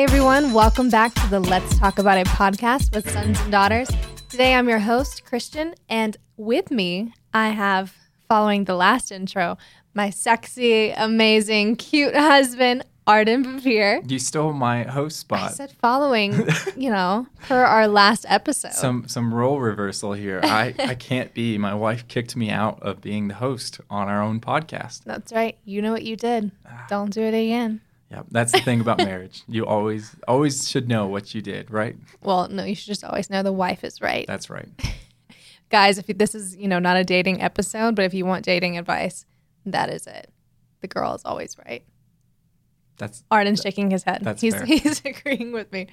Hey 0.00 0.04
everyone, 0.04 0.54
welcome 0.54 0.88
back 0.88 1.12
to 1.12 1.26
the 1.28 1.40
Let's 1.40 1.78
Talk 1.78 1.98
About 1.98 2.16
It 2.16 2.26
podcast 2.28 2.94
with 2.94 3.10
sons 3.10 3.38
and 3.38 3.52
daughters. 3.52 3.90
Today 4.30 4.54
I'm 4.54 4.66
your 4.66 4.78
host, 4.78 5.26
Christian, 5.26 5.74
and 5.90 6.16
with 6.38 6.70
me 6.70 7.12
I 7.34 7.50
have, 7.50 7.94
following 8.26 8.64
the 8.64 8.74
last 8.74 9.12
intro, 9.12 9.58
my 9.92 10.08
sexy, 10.08 10.88
amazing, 10.92 11.76
cute 11.76 12.16
husband, 12.16 12.82
Arden 13.06 13.44
Bevere. 13.44 14.10
You 14.10 14.18
stole 14.18 14.54
my 14.54 14.84
host 14.84 15.18
spot. 15.18 15.50
I 15.50 15.52
said 15.52 15.72
following, 15.72 16.48
you 16.78 16.88
know, 16.88 17.26
per 17.42 17.62
our 17.62 17.86
last 17.86 18.24
episode. 18.26 18.72
Some 18.72 19.06
some 19.06 19.34
role 19.34 19.60
reversal 19.60 20.14
here. 20.14 20.40
I, 20.44 20.74
I 20.78 20.94
can't 20.94 21.34
be. 21.34 21.58
My 21.58 21.74
wife 21.74 22.08
kicked 22.08 22.36
me 22.36 22.48
out 22.48 22.82
of 22.82 23.02
being 23.02 23.28
the 23.28 23.34
host 23.34 23.82
on 23.90 24.08
our 24.08 24.22
own 24.22 24.40
podcast. 24.40 25.04
That's 25.04 25.30
right. 25.30 25.58
You 25.66 25.82
know 25.82 25.92
what 25.92 26.04
you 26.04 26.16
did. 26.16 26.52
Ah. 26.64 26.86
Don't 26.88 27.12
do 27.12 27.20
it 27.20 27.34
again. 27.34 27.82
Yeah, 28.10 28.22
that's 28.30 28.52
the 28.52 28.60
thing 28.60 28.80
about 28.80 28.98
marriage. 29.04 29.42
You 29.46 29.66
always 29.66 30.16
always 30.26 30.68
should 30.68 30.88
know 30.88 31.06
what 31.06 31.34
you 31.34 31.40
did, 31.40 31.70
right? 31.70 31.96
Well, 32.22 32.48
no, 32.48 32.64
you 32.64 32.74
should 32.74 32.88
just 32.88 33.04
always 33.04 33.30
know 33.30 33.42
the 33.42 33.52
wife 33.52 33.84
is 33.84 34.00
right. 34.00 34.26
That's 34.26 34.50
right. 34.50 34.68
Guys, 35.70 35.98
if 35.98 36.08
you, 36.08 36.14
this 36.14 36.34
is, 36.34 36.56
you 36.56 36.66
know, 36.66 36.80
not 36.80 36.96
a 36.96 37.04
dating 37.04 37.40
episode, 37.40 37.94
but 37.94 38.04
if 38.04 38.12
you 38.12 38.26
want 38.26 38.44
dating 38.44 38.76
advice, 38.76 39.24
that 39.64 39.88
is 39.88 40.08
it. 40.08 40.28
The 40.80 40.88
girl 40.88 41.14
is 41.14 41.22
always 41.24 41.56
right. 41.64 41.84
That's 42.98 43.22
Arden's 43.30 43.62
shaking 43.62 43.90
his 43.90 44.02
head. 44.02 44.18
That's 44.22 44.42
he's, 44.42 44.54
fair. 44.54 44.64
he's 44.66 45.00
agreeing 45.04 45.52
with 45.52 45.70
me. 45.72 45.86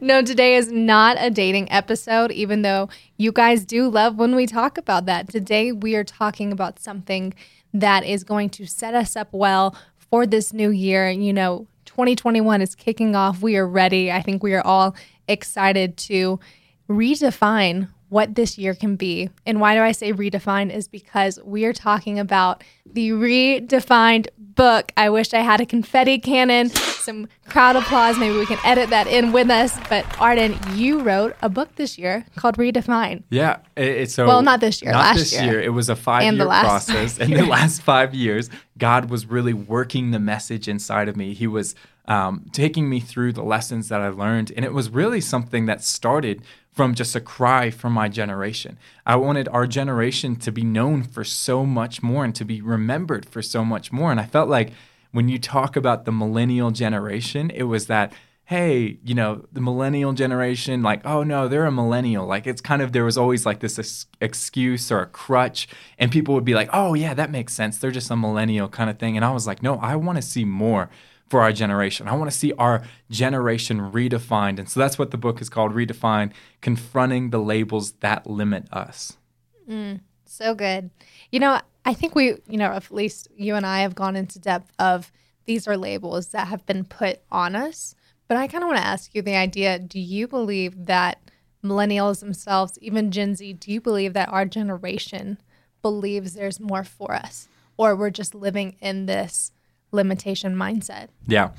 No, 0.00 0.22
today 0.22 0.56
is 0.56 0.72
not 0.72 1.18
a 1.20 1.30
dating 1.30 1.70
episode, 1.70 2.32
even 2.32 2.62
though 2.62 2.88
you 3.18 3.30
guys 3.30 3.66
do 3.66 3.88
love 3.88 4.16
when 4.16 4.34
we 4.34 4.46
talk 4.46 4.78
about 4.78 5.04
that. 5.06 5.28
Today, 5.28 5.72
we 5.72 5.94
are 5.94 6.04
talking 6.04 6.50
about 6.50 6.80
something 6.80 7.34
that 7.74 8.04
is 8.04 8.24
going 8.24 8.48
to 8.48 8.66
set 8.66 8.94
us 8.94 9.14
up 9.14 9.28
well 9.30 9.76
for 10.10 10.26
this 10.26 10.52
new 10.52 10.70
year. 10.70 11.10
You 11.10 11.32
know, 11.32 11.66
2021 11.86 12.62
is 12.62 12.74
kicking 12.74 13.16
off. 13.16 13.42
We 13.42 13.56
are 13.56 13.66
ready. 13.66 14.10
I 14.12 14.22
think 14.22 14.42
we 14.42 14.54
are 14.54 14.66
all 14.66 14.94
excited 15.26 15.96
to 15.96 16.40
redefine 16.88 17.88
what 18.08 18.34
this 18.34 18.56
year 18.58 18.74
can 18.74 18.96
be. 18.96 19.30
And 19.46 19.60
why 19.60 19.74
do 19.74 19.82
I 19.82 19.92
say 19.92 20.12
redefine 20.12 20.72
is 20.72 20.88
because 20.88 21.38
we 21.44 21.64
are 21.64 21.72
talking 21.72 22.18
about 22.18 22.64
the 22.86 23.10
redefined 23.10 24.28
book. 24.38 24.92
I 24.96 25.10
wish 25.10 25.34
I 25.34 25.40
had 25.40 25.60
a 25.60 25.66
confetti 25.66 26.18
cannon, 26.18 26.70
some 26.70 27.28
crowd 27.48 27.76
applause. 27.76 28.18
Maybe 28.18 28.36
we 28.36 28.46
can 28.46 28.58
edit 28.64 28.90
that 28.90 29.06
in 29.06 29.32
with 29.32 29.50
us. 29.50 29.78
But 29.88 30.04
Arden, 30.20 30.56
you 30.74 31.00
wrote 31.00 31.36
a 31.42 31.48
book 31.48 31.74
this 31.76 31.98
year 31.98 32.24
called 32.36 32.56
Redefine. 32.56 33.22
yeah. 33.30 33.58
It's 33.76 34.14
so 34.14 34.26
Well, 34.26 34.42
not 34.42 34.60
this 34.60 34.82
year, 34.82 34.92
Not 34.92 34.98
last 35.00 35.18
this 35.18 35.32
year. 35.34 35.44
year. 35.44 35.60
It 35.60 35.70
was 35.74 35.88
a 35.88 35.96
five 35.96 36.22
and 36.22 36.36
year 36.36 36.46
process. 36.46 37.18
In 37.18 37.30
the 37.32 37.46
last 37.46 37.82
five 37.82 38.14
years, 38.14 38.50
God 38.76 39.10
was 39.10 39.26
really 39.26 39.52
working 39.54 40.10
the 40.10 40.18
message 40.18 40.66
inside 40.66 41.08
of 41.08 41.16
me. 41.16 41.34
He 41.34 41.46
was 41.46 41.74
um, 42.06 42.46
taking 42.52 42.88
me 42.88 43.00
through 43.00 43.34
the 43.34 43.42
lessons 43.42 43.88
that 43.90 44.00
I 44.00 44.08
learned, 44.08 44.50
and 44.56 44.64
it 44.64 44.72
was 44.72 44.88
really 44.88 45.20
something 45.20 45.66
that 45.66 45.84
started 45.84 46.42
from 46.78 46.94
just 46.94 47.16
a 47.16 47.20
cry 47.20 47.70
from 47.70 47.92
my 47.92 48.08
generation. 48.08 48.78
I 49.04 49.16
wanted 49.16 49.48
our 49.48 49.66
generation 49.66 50.36
to 50.36 50.52
be 50.52 50.62
known 50.62 51.02
for 51.02 51.24
so 51.24 51.66
much 51.66 52.04
more 52.04 52.24
and 52.24 52.32
to 52.36 52.44
be 52.44 52.60
remembered 52.60 53.26
for 53.26 53.42
so 53.42 53.64
much 53.64 53.90
more. 53.90 54.12
And 54.12 54.20
I 54.20 54.26
felt 54.26 54.48
like 54.48 54.70
when 55.10 55.28
you 55.28 55.40
talk 55.40 55.74
about 55.74 56.04
the 56.04 56.12
millennial 56.12 56.70
generation, 56.70 57.50
it 57.50 57.64
was 57.64 57.88
that, 57.88 58.12
hey, 58.44 59.00
you 59.02 59.12
know, 59.12 59.44
the 59.50 59.60
millennial 59.60 60.12
generation, 60.12 60.80
like, 60.80 61.04
oh 61.04 61.24
no, 61.24 61.48
they're 61.48 61.66
a 61.66 61.72
millennial. 61.72 62.26
Like, 62.26 62.46
it's 62.46 62.60
kind 62.60 62.80
of, 62.80 62.92
there 62.92 63.04
was 63.04 63.18
always 63.18 63.44
like 63.44 63.58
this 63.58 63.76
ex- 63.80 64.06
excuse 64.20 64.92
or 64.92 65.00
a 65.00 65.06
crutch. 65.06 65.66
And 65.98 66.12
people 66.12 66.32
would 66.36 66.44
be 66.44 66.54
like, 66.54 66.70
oh 66.72 66.94
yeah, 66.94 67.12
that 67.12 67.32
makes 67.32 67.54
sense. 67.54 67.78
They're 67.78 67.90
just 67.90 68.12
a 68.12 68.16
millennial 68.16 68.68
kind 68.68 68.88
of 68.88 69.00
thing. 69.00 69.16
And 69.16 69.24
I 69.24 69.32
was 69.32 69.48
like, 69.48 69.64
no, 69.64 69.78
I 69.78 69.96
want 69.96 70.14
to 70.14 70.22
see 70.22 70.44
more 70.44 70.90
for 71.28 71.42
our 71.42 71.52
generation. 71.52 72.08
I 72.08 72.14
want 72.14 72.30
to 72.30 72.36
see 72.36 72.52
our 72.54 72.82
generation 73.10 73.80
redefined. 73.92 74.58
And 74.58 74.68
so 74.68 74.80
that's 74.80 74.98
what 74.98 75.10
the 75.10 75.18
book 75.18 75.40
is 75.40 75.48
called 75.48 75.72
Redefine 75.72 76.32
Confronting 76.60 77.30
the 77.30 77.38
Labels 77.38 77.92
That 78.00 78.26
Limit 78.26 78.72
Us. 78.72 79.16
Mm, 79.68 80.00
so 80.24 80.54
good. 80.54 80.90
You 81.30 81.40
know, 81.40 81.60
I 81.84 81.94
think 81.94 82.14
we, 82.14 82.36
you 82.48 82.58
know, 82.58 82.72
at 82.72 82.90
least 82.90 83.28
you 83.36 83.54
and 83.54 83.66
I 83.66 83.80
have 83.80 83.94
gone 83.94 84.16
into 84.16 84.38
depth 84.38 84.72
of 84.78 85.12
these 85.44 85.66
are 85.66 85.76
labels 85.76 86.28
that 86.28 86.48
have 86.48 86.64
been 86.66 86.84
put 86.84 87.20
on 87.30 87.56
us. 87.56 87.94
But 88.26 88.36
I 88.36 88.46
kind 88.46 88.62
of 88.62 88.68
want 88.68 88.80
to 88.80 88.86
ask 88.86 89.14
you 89.14 89.22
the 89.22 89.36
idea 89.36 89.78
do 89.78 89.98
you 89.98 90.28
believe 90.28 90.86
that 90.86 91.30
millennials 91.64 92.20
themselves, 92.20 92.78
even 92.80 93.10
Gen 93.10 93.34
Z, 93.34 93.54
do 93.54 93.72
you 93.72 93.80
believe 93.80 94.12
that 94.12 94.28
our 94.28 94.44
generation 94.44 95.38
believes 95.82 96.34
there's 96.34 96.60
more 96.60 96.84
for 96.84 97.14
us? 97.14 97.48
Or 97.76 97.96
we're 97.96 98.10
just 98.10 98.34
living 98.34 98.76
in 98.80 99.06
this 99.06 99.52
limitation 99.92 100.56
mindset? 100.56 101.08
Yeah. 101.26 101.50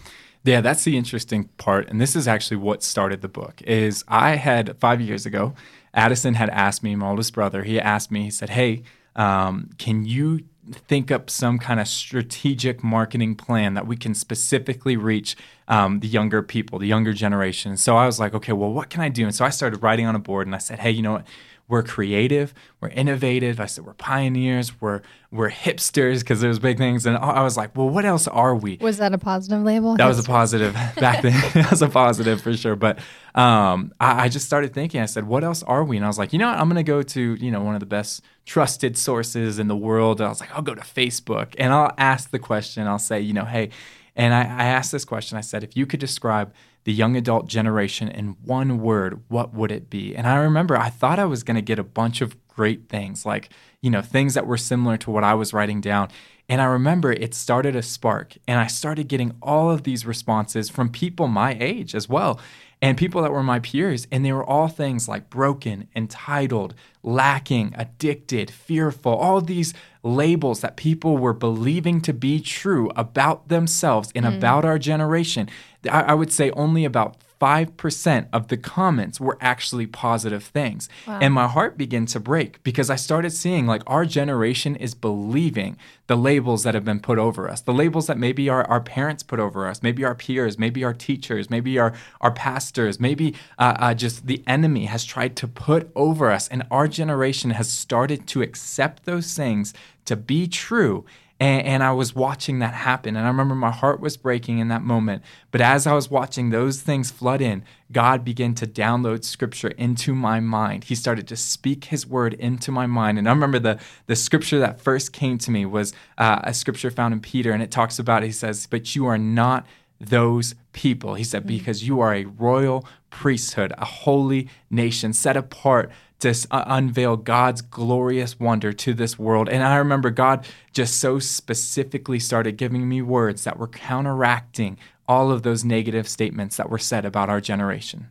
Yeah, 0.43 0.61
that's 0.61 0.83
the 0.83 0.97
interesting 0.97 1.45
part. 1.57 1.89
And 1.89 1.99
this 1.99 2.15
is 2.15 2.27
actually 2.27 2.57
what 2.57 2.81
started 2.81 3.21
the 3.21 3.27
book 3.27 3.61
is 3.63 4.03
I 4.07 4.35
had 4.35 4.77
five 4.79 5.01
years 5.01 5.25
ago, 5.25 5.53
Addison 5.93 6.35
had 6.35 6.49
asked 6.49 6.81
me, 6.81 6.95
my 6.95 7.09
oldest 7.09 7.33
brother, 7.33 7.63
he 7.63 7.79
asked 7.79 8.09
me, 8.09 8.23
he 8.23 8.31
said, 8.31 8.51
Hey, 8.51 8.83
um, 9.15 9.71
can 9.77 10.05
you 10.05 10.45
think 10.71 11.11
up 11.11 11.29
some 11.29 11.57
kind 11.57 11.79
of 11.79 11.87
strategic 11.87 12.83
marketing 12.83 13.35
plan 13.35 13.73
that 13.73 13.87
we 13.87 13.97
can 13.97 14.13
specifically 14.13 14.95
reach 14.95 15.35
um, 15.67 15.99
the 15.99 16.07
younger 16.07 16.41
people, 16.41 16.79
the 16.79 16.87
younger 16.87 17.11
generation? 17.11 17.75
So 17.75 17.97
I 17.97 18.05
was 18.05 18.19
like, 18.19 18.33
okay, 18.33 18.53
well, 18.53 18.71
what 18.71 18.89
can 18.89 19.01
I 19.01 19.09
do? 19.09 19.23
And 19.25 19.35
so 19.35 19.43
I 19.43 19.49
started 19.49 19.81
writing 19.83 20.05
on 20.05 20.15
a 20.15 20.19
board 20.19 20.47
and 20.47 20.55
I 20.55 20.59
said, 20.59 20.79
hey, 20.79 20.91
you 20.91 21.01
know 21.01 21.13
what? 21.13 21.27
We're 21.69 21.83
creative, 21.83 22.53
we're 22.81 22.89
innovative. 22.89 23.59
I 23.59 23.67
said 23.67 23.85
we're 23.85 23.93
pioneers, 23.93 24.81
we're 24.81 25.01
we're 25.31 25.51
hipsters 25.51 26.21
because 26.21 26.41
there's 26.41 26.57
big 26.57 26.79
things. 26.79 27.05
And 27.05 27.15
I 27.15 27.43
was 27.43 27.55
like, 27.55 27.77
well, 27.77 27.87
what 27.87 28.05
else 28.05 28.27
are 28.27 28.55
we? 28.55 28.77
Was 28.81 28.97
that 28.97 29.13
a 29.13 29.19
positive 29.19 29.61
label? 29.61 29.95
That 29.95 30.07
was 30.07 30.17
a 30.17 30.23
positive 30.23 30.73
back 30.97 31.21
then. 31.21 31.31
that 31.53 31.69
was 31.69 31.83
a 31.83 31.87
positive 31.87 32.41
for 32.41 32.57
sure. 32.57 32.75
But 32.75 32.97
um, 33.35 33.93
I, 33.99 34.23
I 34.23 34.29
just 34.29 34.47
started 34.47 34.73
thinking. 34.73 34.99
I 34.99 35.05
said, 35.05 35.27
"What 35.27 35.43
else 35.43 35.61
are 35.61 35.83
we?" 35.83 35.95
And 35.97 36.03
I 36.03 36.07
was 36.07 36.17
like, 36.17 36.33
"You 36.33 36.39
know 36.39 36.49
what? 36.49 36.59
I'm 36.59 36.67
going 36.67 36.77
to 36.77 36.83
go 36.83 37.03
to 37.03 37.35
you 37.35 37.51
know 37.51 37.61
one 37.61 37.75
of 37.75 37.79
the 37.79 37.85
best 37.85 38.23
trusted 38.45 38.97
sources 38.97 39.59
in 39.59 39.67
the 39.67 39.77
world." 39.77 40.19
And 40.19 40.25
I 40.25 40.29
was 40.29 40.39
like, 40.39 40.53
"I'll 40.55 40.63
go 40.63 40.73
to 40.73 40.81
Facebook 40.81 41.53
and 41.59 41.71
I'll 41.71 41.93
ask 41.99 42.31
the 42.31 42.39
question. 42.39 42.87
I'll 42.87 42.99
say, 42.99 43.21
you 43.21 43.33
know, 43.33 43.45
hey." 43.45 43.69
And 44.15 44.33
I, 44.33 44.41
I 44.41 44.65
asked 44.65 44.91
this 44.91 45.05
question. 45.05 45.37
I 45.37 45.41
said, 45.41 45.63
"If 45.63 45.77
you 45.77 45.85
could 45.85 45.99
describe 45.99 46.51
the 46.89 46.93
young 46.95 47.15
adult 47.15 47.45
generation 47.47 48.07
in 48.07 48.35
one 48.43 48.79
word, 48.81 49.21
what 49.27 49.53
would 49.53 49.71
it 49.71 49.91
be?" 49.91 50.15
And 50.15 50.25
I 50.25 50.37
remember 50.37 50.75
I 50.75 50.89
thought 50.89 51.19
I 51.19 51.25
was 51.25 51.43
going 51.43 51.55
to 51.55 51.61
get 51.61 51.77
a 51.77 51.83
bunch 51.83 52.19
of 52.21 52.35
great 52.47 52.89
things, 52.89 53.27
like 53.27 53.49
you 53.79 53.91
know 53.91 54.01
things 54.01 54.33
that 54.33 54.47
were 54.47 54.57
similar 54.57 54.97
to 54.97 55.11
what 55.11 55.23
I 55.23 55.35
was 55.35 55.53
writing 55.53 55.81
down. 55.81 56.09
And 56.49 56.61
I 56.61 56.65
remember 56.65 57.11
it 57.11 57.35
started 57.35 57.75
a 57.75 57.83
spark, 57.83 58.35
and 58.47 58.59
I 58.59 58.65
started 58.65 59.07
getting 59.07 59.35
all 59.39 59.69
of 59.69 59.83
these 59.83 60.03
responses 60.07 60.67
from 60.67 60.89
people 60.89 61.27
my 61.27 61.55
age 61.59 61.93
as 61.93 62.09
well, 62.09 62.39
and 62.81 62.97
people 62.97 63.21
that 63.21 63.31
were 63.31 63.43
my 63.43 63.59
peers. 63.59 64.07
And 64.11 64.23
they 64.23 64.31
were 64.31 64.43
all 64.43 64.67
things 64.67 65.07
like 65.07 65.29
broken, 65.29 65.87
entitled, 65.95 66.73
lacking, 67.03 67.73
addicted, 67.77 68.49
fearful, 68.49 69.13
all 69.13 69.41
these 69.41 69.73
labels 70.03 70.61
that 70.61 70.77
people 70.77 71.17
were 71.17 71.33
believing 71.33 72.01
to 72.01 72.13
be 72.13 72.39
true 72.39 72.89
about 72.95 73.49
themselves 73.49 74.11
and 74.15 74.25
mm. 74.25 74.37
about 74.37 74.63
our 74.63 74.79
generation. 74.79 75.49
I, 75.89 76.01
I 76.03 76.13
would 76.13 76.31
say 76.31 76.51
only 76.51 76.85
about 76.85 77.17
5% 77.39 78.27
of 78.33 78.49
the 78.49 78.57
comments 78.57 79.19
were 79.19 79.37
actually 79.39 79.87
positive 79.87 80.43
things. 80.43 80.89
And 81.21 81.33
my 81.33 81.47
heart 81.47 81.77
began 81.77 82.05
to 82.07 82.19
break 82.19 82.61
because 82.63 82.89
I 82.89 82.95
started 82.95 83.31
seeing 83.31 83.65
like 83.65 83.81
our 83.87 84.05
generation 84.05 84.75
is 84.75 84.93
believing 84.93 85.77
the 86.07 86.17
labels 86.17 86.63
that 86.63 86.73
have 86.73 86.83
been 86.83 86.99
put 86.99 87.17
over 87.17 87.49
us, 87.49 87.61
the 87.61 87.73
labels 87.73 88.07
that 88.07 88.17
maybe 88.17 88.49
our, 88.49 88.63
our 88.65 88.81
parents 88.81 89.23
put 89.23 89.39
over 89.39 89.67
us, 89.67 89.81
maybe 89.83 90.03
our 90.03 90.15
peers, 90.15 90.57
maybe 90.57 90.83
our 90.83 90.93
teachers, 90.93 91.49
maybe 91.49 91.79
our, 91.79 91.93
our 92.19 92.31
pastors, 92.31 92.99
maybe 92.99 93.35
uh, 93.57 93.75
uh, 93.79 93.93
just 93.93 94.27
the 94.27 94.43
enemy 94.47 94.85
has 94.85 95.05
tried 95.05 95.35
to 95.37 95.47
put 95.47 95.91
over 95.95 96.31
us. 96.31 96.47
And 96.47 96.63
our 96.71 96.87
generation 96.87 97.51
has 97.51 97.69
started 97.69 98.27
to 98.27 98.41
accept 98.41 99.05
those 99.05 99.33
things 99.33 99.73
to 100.05 100.15
be 100.15 100.47
true. 100.47 101.05
And, 101.39 101.65
and 101.65 101.83
I 101.83 101.91
was 101.91 102.13
watching 102.13 102.59
that 102.59 102.73
happen. 102.73 103.15
And 103.15 103.25
I 103.25 103.29
remember 103.29 103.55
my 103.55 103.71
heart 103.71 103.99
was 103.99 104.17
breaking 104.17 104.59
in 104.59 104.67
that 104.67 104.81
moment. 104.81 105.23
But 105.51 105.61
as 105.61 105.87
I 105.87 105.93
was 105.93 106.09
watching 106.09 106.49
those 106.49 106.81
things 106.81 107.11
flood 107.11 107.41
in, 107.41 107.63
God 107.91 108.23
began 108.25 108.53
to 108.55 108.67
download 108.67 109.23
scripture 109.23 109.69
into 109.69 110.13
my 110.13 110.39
mind. 110.39 110.85
He 110.85 110.95
started 110.95 111.27
to 111.29 111.35
speak 111.35 111.85
his 111.85 112.05
word 112.05 112.33
into 112.33 112.71
my 112.71 112.85
mind. 112.87 113.17
And 113.17 113.27
I 113.27 113.31
remember 113.31 113.59
the, 113.59 113.79
the 114.05 114.15
scripture 114.15 114.59
that 114.59 114.81
first 114.81 115.13
came 115.13 115.37
to 115.39 115.51
me 115.51 115.65
was 115.65 115.93
uh, 116.17 116.41
a 116.43 116.53
scripture 116.53 116.91
found 116.91 117.13
in 117.13 117.21
Peter. 117.21 117.51
And 117.51 117.63
it 117.63 117.71
talks 117.71 117.99
about, 117.99 118.23
he 118.23 118.31
says, 118.31 118.67
But 118.67 118.95
you 118.95 119.05
are 119.05 119.17
not 119.17 119.65
those 119.99 120.55
people. 120.71 121.15
He 121.15 121.23
said, 121.23 121.45
because 121.45 121.87
you 121.87 121.99
are 121.99 122.13
a 122.13 122.25
royal 122.25 122.85
priesthood, 123.09 123.73
a 123.77 123.85
holy 123.85 124.49
nation 124.69 125.13
set 125.13 125.35
apart 125.35 125.91
to 126.19 126.35
uh, 126.51 126.63
unveil 126.67 127.17
God's 127.17 127.61
glorious 127.61 128.39
wonder 128.39 128.73
to 128.73 128.93
this 128.93 129.17
world. 129.17 129.49
And 129.49 129.63
I 129.63 129.77
remember 129.77 130.09
God 130.09 130.45
just 130.73 130.97
so 130.97 131.19
specifically 131.19 132.19
started 132.19 132.57
giving 132.57 132.87
me 132.87 133.01
words 133.01 133.43
that 133.45 133.57
were 133.57 133.67
counteracting 133.67 134.77
all 135.07 135.31
of 135.31 135.43
those 135.43 135.63
negative 135.63 136.07
statements 136.07 136.57
that 136.57 136.69
were 136.69 136.77
said 136.77 137.05
about 137.05 137.29
our 137.29 137.41
generation. 137.41 138.09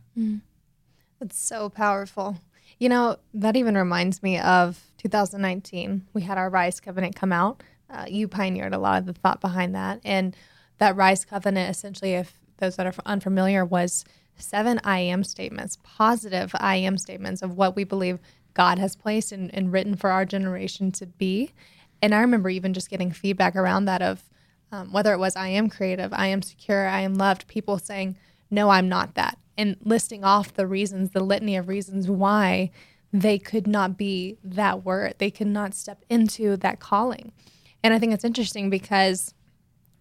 That's 1.19 1.39
so 1.39 1.69
powerful. 1.69 2.37
You 2.77 2.89
know, 2.89 3.17
that 3.33 3.55
even 3.55 3.75
reminds 3.75 4.23
me 4.23 4.39
of 4.39 4.81
2019. 4.97 6.07
We 6.13 6.21
had 6.21 6.37
our 6.37 6.49
Rise 6.49 6.79
Covenant 6.79 7.15
come 7.15 7.31
out. 7.31 7.61
Uh, 7.89 8.05
you 8.07 8.27
pioneered 8.27 8.73
a 8.73 8.77
lot 8.77 8.99
of 8.99 9.05
the 9.05 9.13
thought 9.13 9.41
behind 9.41 9.75
that. 9.75 9.99
And 10.03 10.35
that 10.79 10.95
Rise 10.95 11.23
Covenant, 11.25 11.69
essentially, 11.69 12.13
if 12.13 12.39
those 12.57 12.75
that 12.75 12.87
are 12.87 12.93
unfamiliar, 13.05 13.63
was 13.63 14.03
seven 14.35 14.79
I 14.83 14.99
am 14.99 15.23
statements, 15.23 15.77
positive 15.83 16.51
I 16.55 16.77
am 16.77 16.97
statements 16.97 17.41
of 17.41 17.55
what 17.55 17.75
we 17.75 17.83
believe 17.83 18.19
God 18.53 18.79
has 18.79 18.95
placed 18.95 19.31
and, 19.31 19.53
and 19.53 19.71
written 19.71 19.95
for 19.95 20.09
our 20.09 20.25
generation 20.25 20.91
to 20.93 21.05
be. 21.05 21.51
And 22.01 22.15
I 22.15 22.21
remember 22.21 22.49
even 22.49 22.73
just 22.73 22.89
getting 22.89 23.11
feedback 23.11 23.55
around 23.55 23.85
that 23.85 24.01
of 24.01 24.23
um, 24.71 24.91
whether 24.91 25.13
it 25.13 25.19
was 25.19 25.35
I 25.35 25.49
am 25.49 25.69
creative, 25.69 26.13
I 26.13 26.27
am 26.27 26.41
secure, 26.41 26.87
I 26.87 27.01
am 27.01 27.15
loved, 27.15 27.47
people 27.47 27.77
saying, 27.77 28.17
no, 28.51 28.69
I'm 28.69 28.89
not 28.89 29.15
that, 29.15 29.37
and 29.57 29.77
listing 29.83 30.23
off 30.23 30.53
the 30.53 30.67
reasons, 30.67 31.11
the 31.11 31.23
litany 31.23 31.55
of 31.57 31.67
reasons 31.67 32.07
why 32.09 32.71
they 33.11 33.39
could 33.39 33.67
not 33.67 33.97
be 33.97 34.37
that 34.43 34.85
word. 34.85 35.15
They 35.17 35.31
could 35.31 35.47
not 35.47 35.73
step 35.73 36.03
into 36.09 36.55
that 36.57 36.79
calling. 36.79 37.31
And 37.83 37.93
I 37.93 37.99
think 37.99 38.13
it's 38.13 38.23
interesting 38.23 38.69
because 38.69 39.33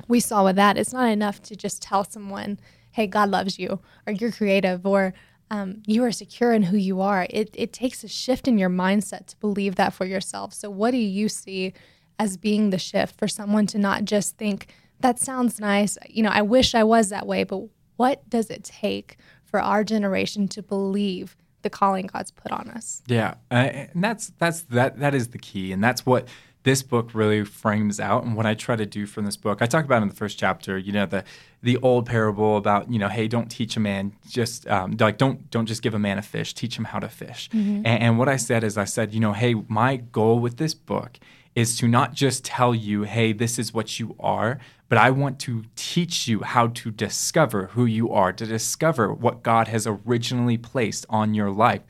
we 0.06 0.20
saw 0.20 0.44
with 0.44 0.56
that, 0.56 0.78
it's 0.78 0.92
not 0.92 1.08
enough 1.08 1.42
to 1.42 1.56
just 1.56 1.82
tell 1.82 2.04
someone, 2.04 2.58
hey, 2.92 3.06
God 3.06 3.30
loves 3.30 3.58
you, 3.58 3.80
or 4.06 4.12
you're 4.12 4.32
creative, 4.32 4.86
or 4.86 5.14
um, 5.50 5.82
you 5.86 6.04
are 6.04 6.12
secure 6.12 6.52
in 6.52 6.64
who 6.64 6.76
you 6.76 7.00
are. 7.00 7.26
It, 7.30 7.50
it 7.54 7.72
takes 7.72 8.04
a 8.04 8.08
shift 8.08 8.46
in 8.46 8.58
your 8.58 8.70
mindset 8.70 9.26
to 9.26 9.36
believe 9.38 9.74
that 9.76 9.94
for 9.94 10.04
yourself. 10.04 10.52
So, 10.54 10.70
what 10.70 10.92
do 10.92 10.98
you 10.98 11.28
see 11.28 11.72
as 12.18 12.36
being 12.36 12.70
the 12.70 12.78
shift 12.78 13.18
for 13.18 13.28
someone 13.28 13.66
to 13.68 13.78
not 13.78 14.04
just 14.04 14.36
think, 14.36 14.68
that 15.00 15.18
sounds 15.18 15.60
nice, 15.60 15.96
you 16.08 16.22
know, 16.22 16.30
I 16.30 16.42
wish 16.42 16.74
I 16.74 16.84
was 16.84 17.10
that 17.10 17.26
way, 17.26 17.44
but 17.44 17.62
what 17.96 18.28
does 18.28 18.50
it 18.50 18.64
take 18.64 19.16
for 19.44 19.60
our 19.60 19.84
generation 19.84 20.48
to 20.48 20.62
believe 20.62 21.36
the 21.62 21.70
calling 21.70 22.06
God's 22.06 22.30
put 22.30 22.52
on 22.52 22.70
us? 22.70 23.02
Yeah, 23.06 23.34
uh, 23.50 23.54
and 23.54 24.02
that's 24.02 24.32
that's 24.38 24.62
that 24.62 24.98
that 24.98 25.14
is 25.14 25.28
the 25.28 25.38
key, 25.38 25.72
and 25.72 25.82
that's 25.82 26.06
what 26.06 26.28
this 26.64 26.82
book 26.82 27.10
really 27.14 27.44
frames 27.44 28.00
out 28.00 28.24
and 28.24 28.36
what 28.36 28.44
I 28.44 28.54
try 28.54 28.76
to 28.76 28.86
do 28.86 29.06
from 29.06 29.24
this 29.24 29.36
book. 29.36 29.62
I 29.62 29.66
talk 29.66 29.84
about 29.84 30.02
in 30.02 30.08
the 30.08 30.14
first 30.14 30.38
chapter, 30.38 30.76
you 30.76 30.92
know, 30.92 31.06
the 31.06 31.24
the 31.62 31.76
old 31.78 32.06
parable 32.06 32.56
about, 32.56 32.90
you 32.90 32.98
know, 32.98 33.08
hey, 33.08 33.26
don't 33.26 33.48
teach 33.48 33.76
a 33.76 33.80
man 33.80 34.12
just 34.28 34.66
um, 34.68 34.96
like 34.98 35.18
don't 35.18 35.50
don't 35.50 35.66
just 35.66 35.82
give 35.82 35.94
a 35.94 35.98
man 35.98 36.18
a 36.18 36.22
fish, 36.22 36.54
teach 36.54 36.78
him 36.78 36.84
how 36.84 36.98
to 36.98 37.08
fish. 37.08 37.48
Mm-hmm. 37.50 37.86
And, 37.86 38.02
and 38.02 38.18
what 38.18 38.28
I 38.28 38.36
said 38.36 38.64
is 38.64 38.76
I 38.76 38.84
said, 38.84 39.14
you 39.14 39.20
know, 39.20 39.32
hey, 39.32 39.54
my 39.68 39.96
goal 39.96 40.38
with 40.38 40.56
this 40.56 40.74
book 40.74 41.18
is 41.54 41.76
to 41.78 41.88
not 41.88 42.14
just 42.14 42.44
tell 42.44 42.74
you, 42.74 43.02
hey, 43.02 43.32
this 43.32 43.58
is 43.58 43.74
what 43.74 43.98
you 43.98 44.14
are, 44.20 44.60
but 44.88 44.98
I 44.98 45.10
want 45.10 45.40
to 45.40 45.64
teach 45.74 46.28
you 46.28 46.42
how 46.42 46.68
to 46.68 46.90
discover 46.90 47.66
who 47.72 47.84
you 47.84 48.12
are, 48.12 48.32
to 48.32 48.46
discover 48.46 49.12
what 49.12 49.42
God 49.42 49.68
has 49.68 49.86
originally 49.86 50.56
placed 50.56 51.04
on 51.10 51.34
your 51.34 51.50
life. 51.50 51.82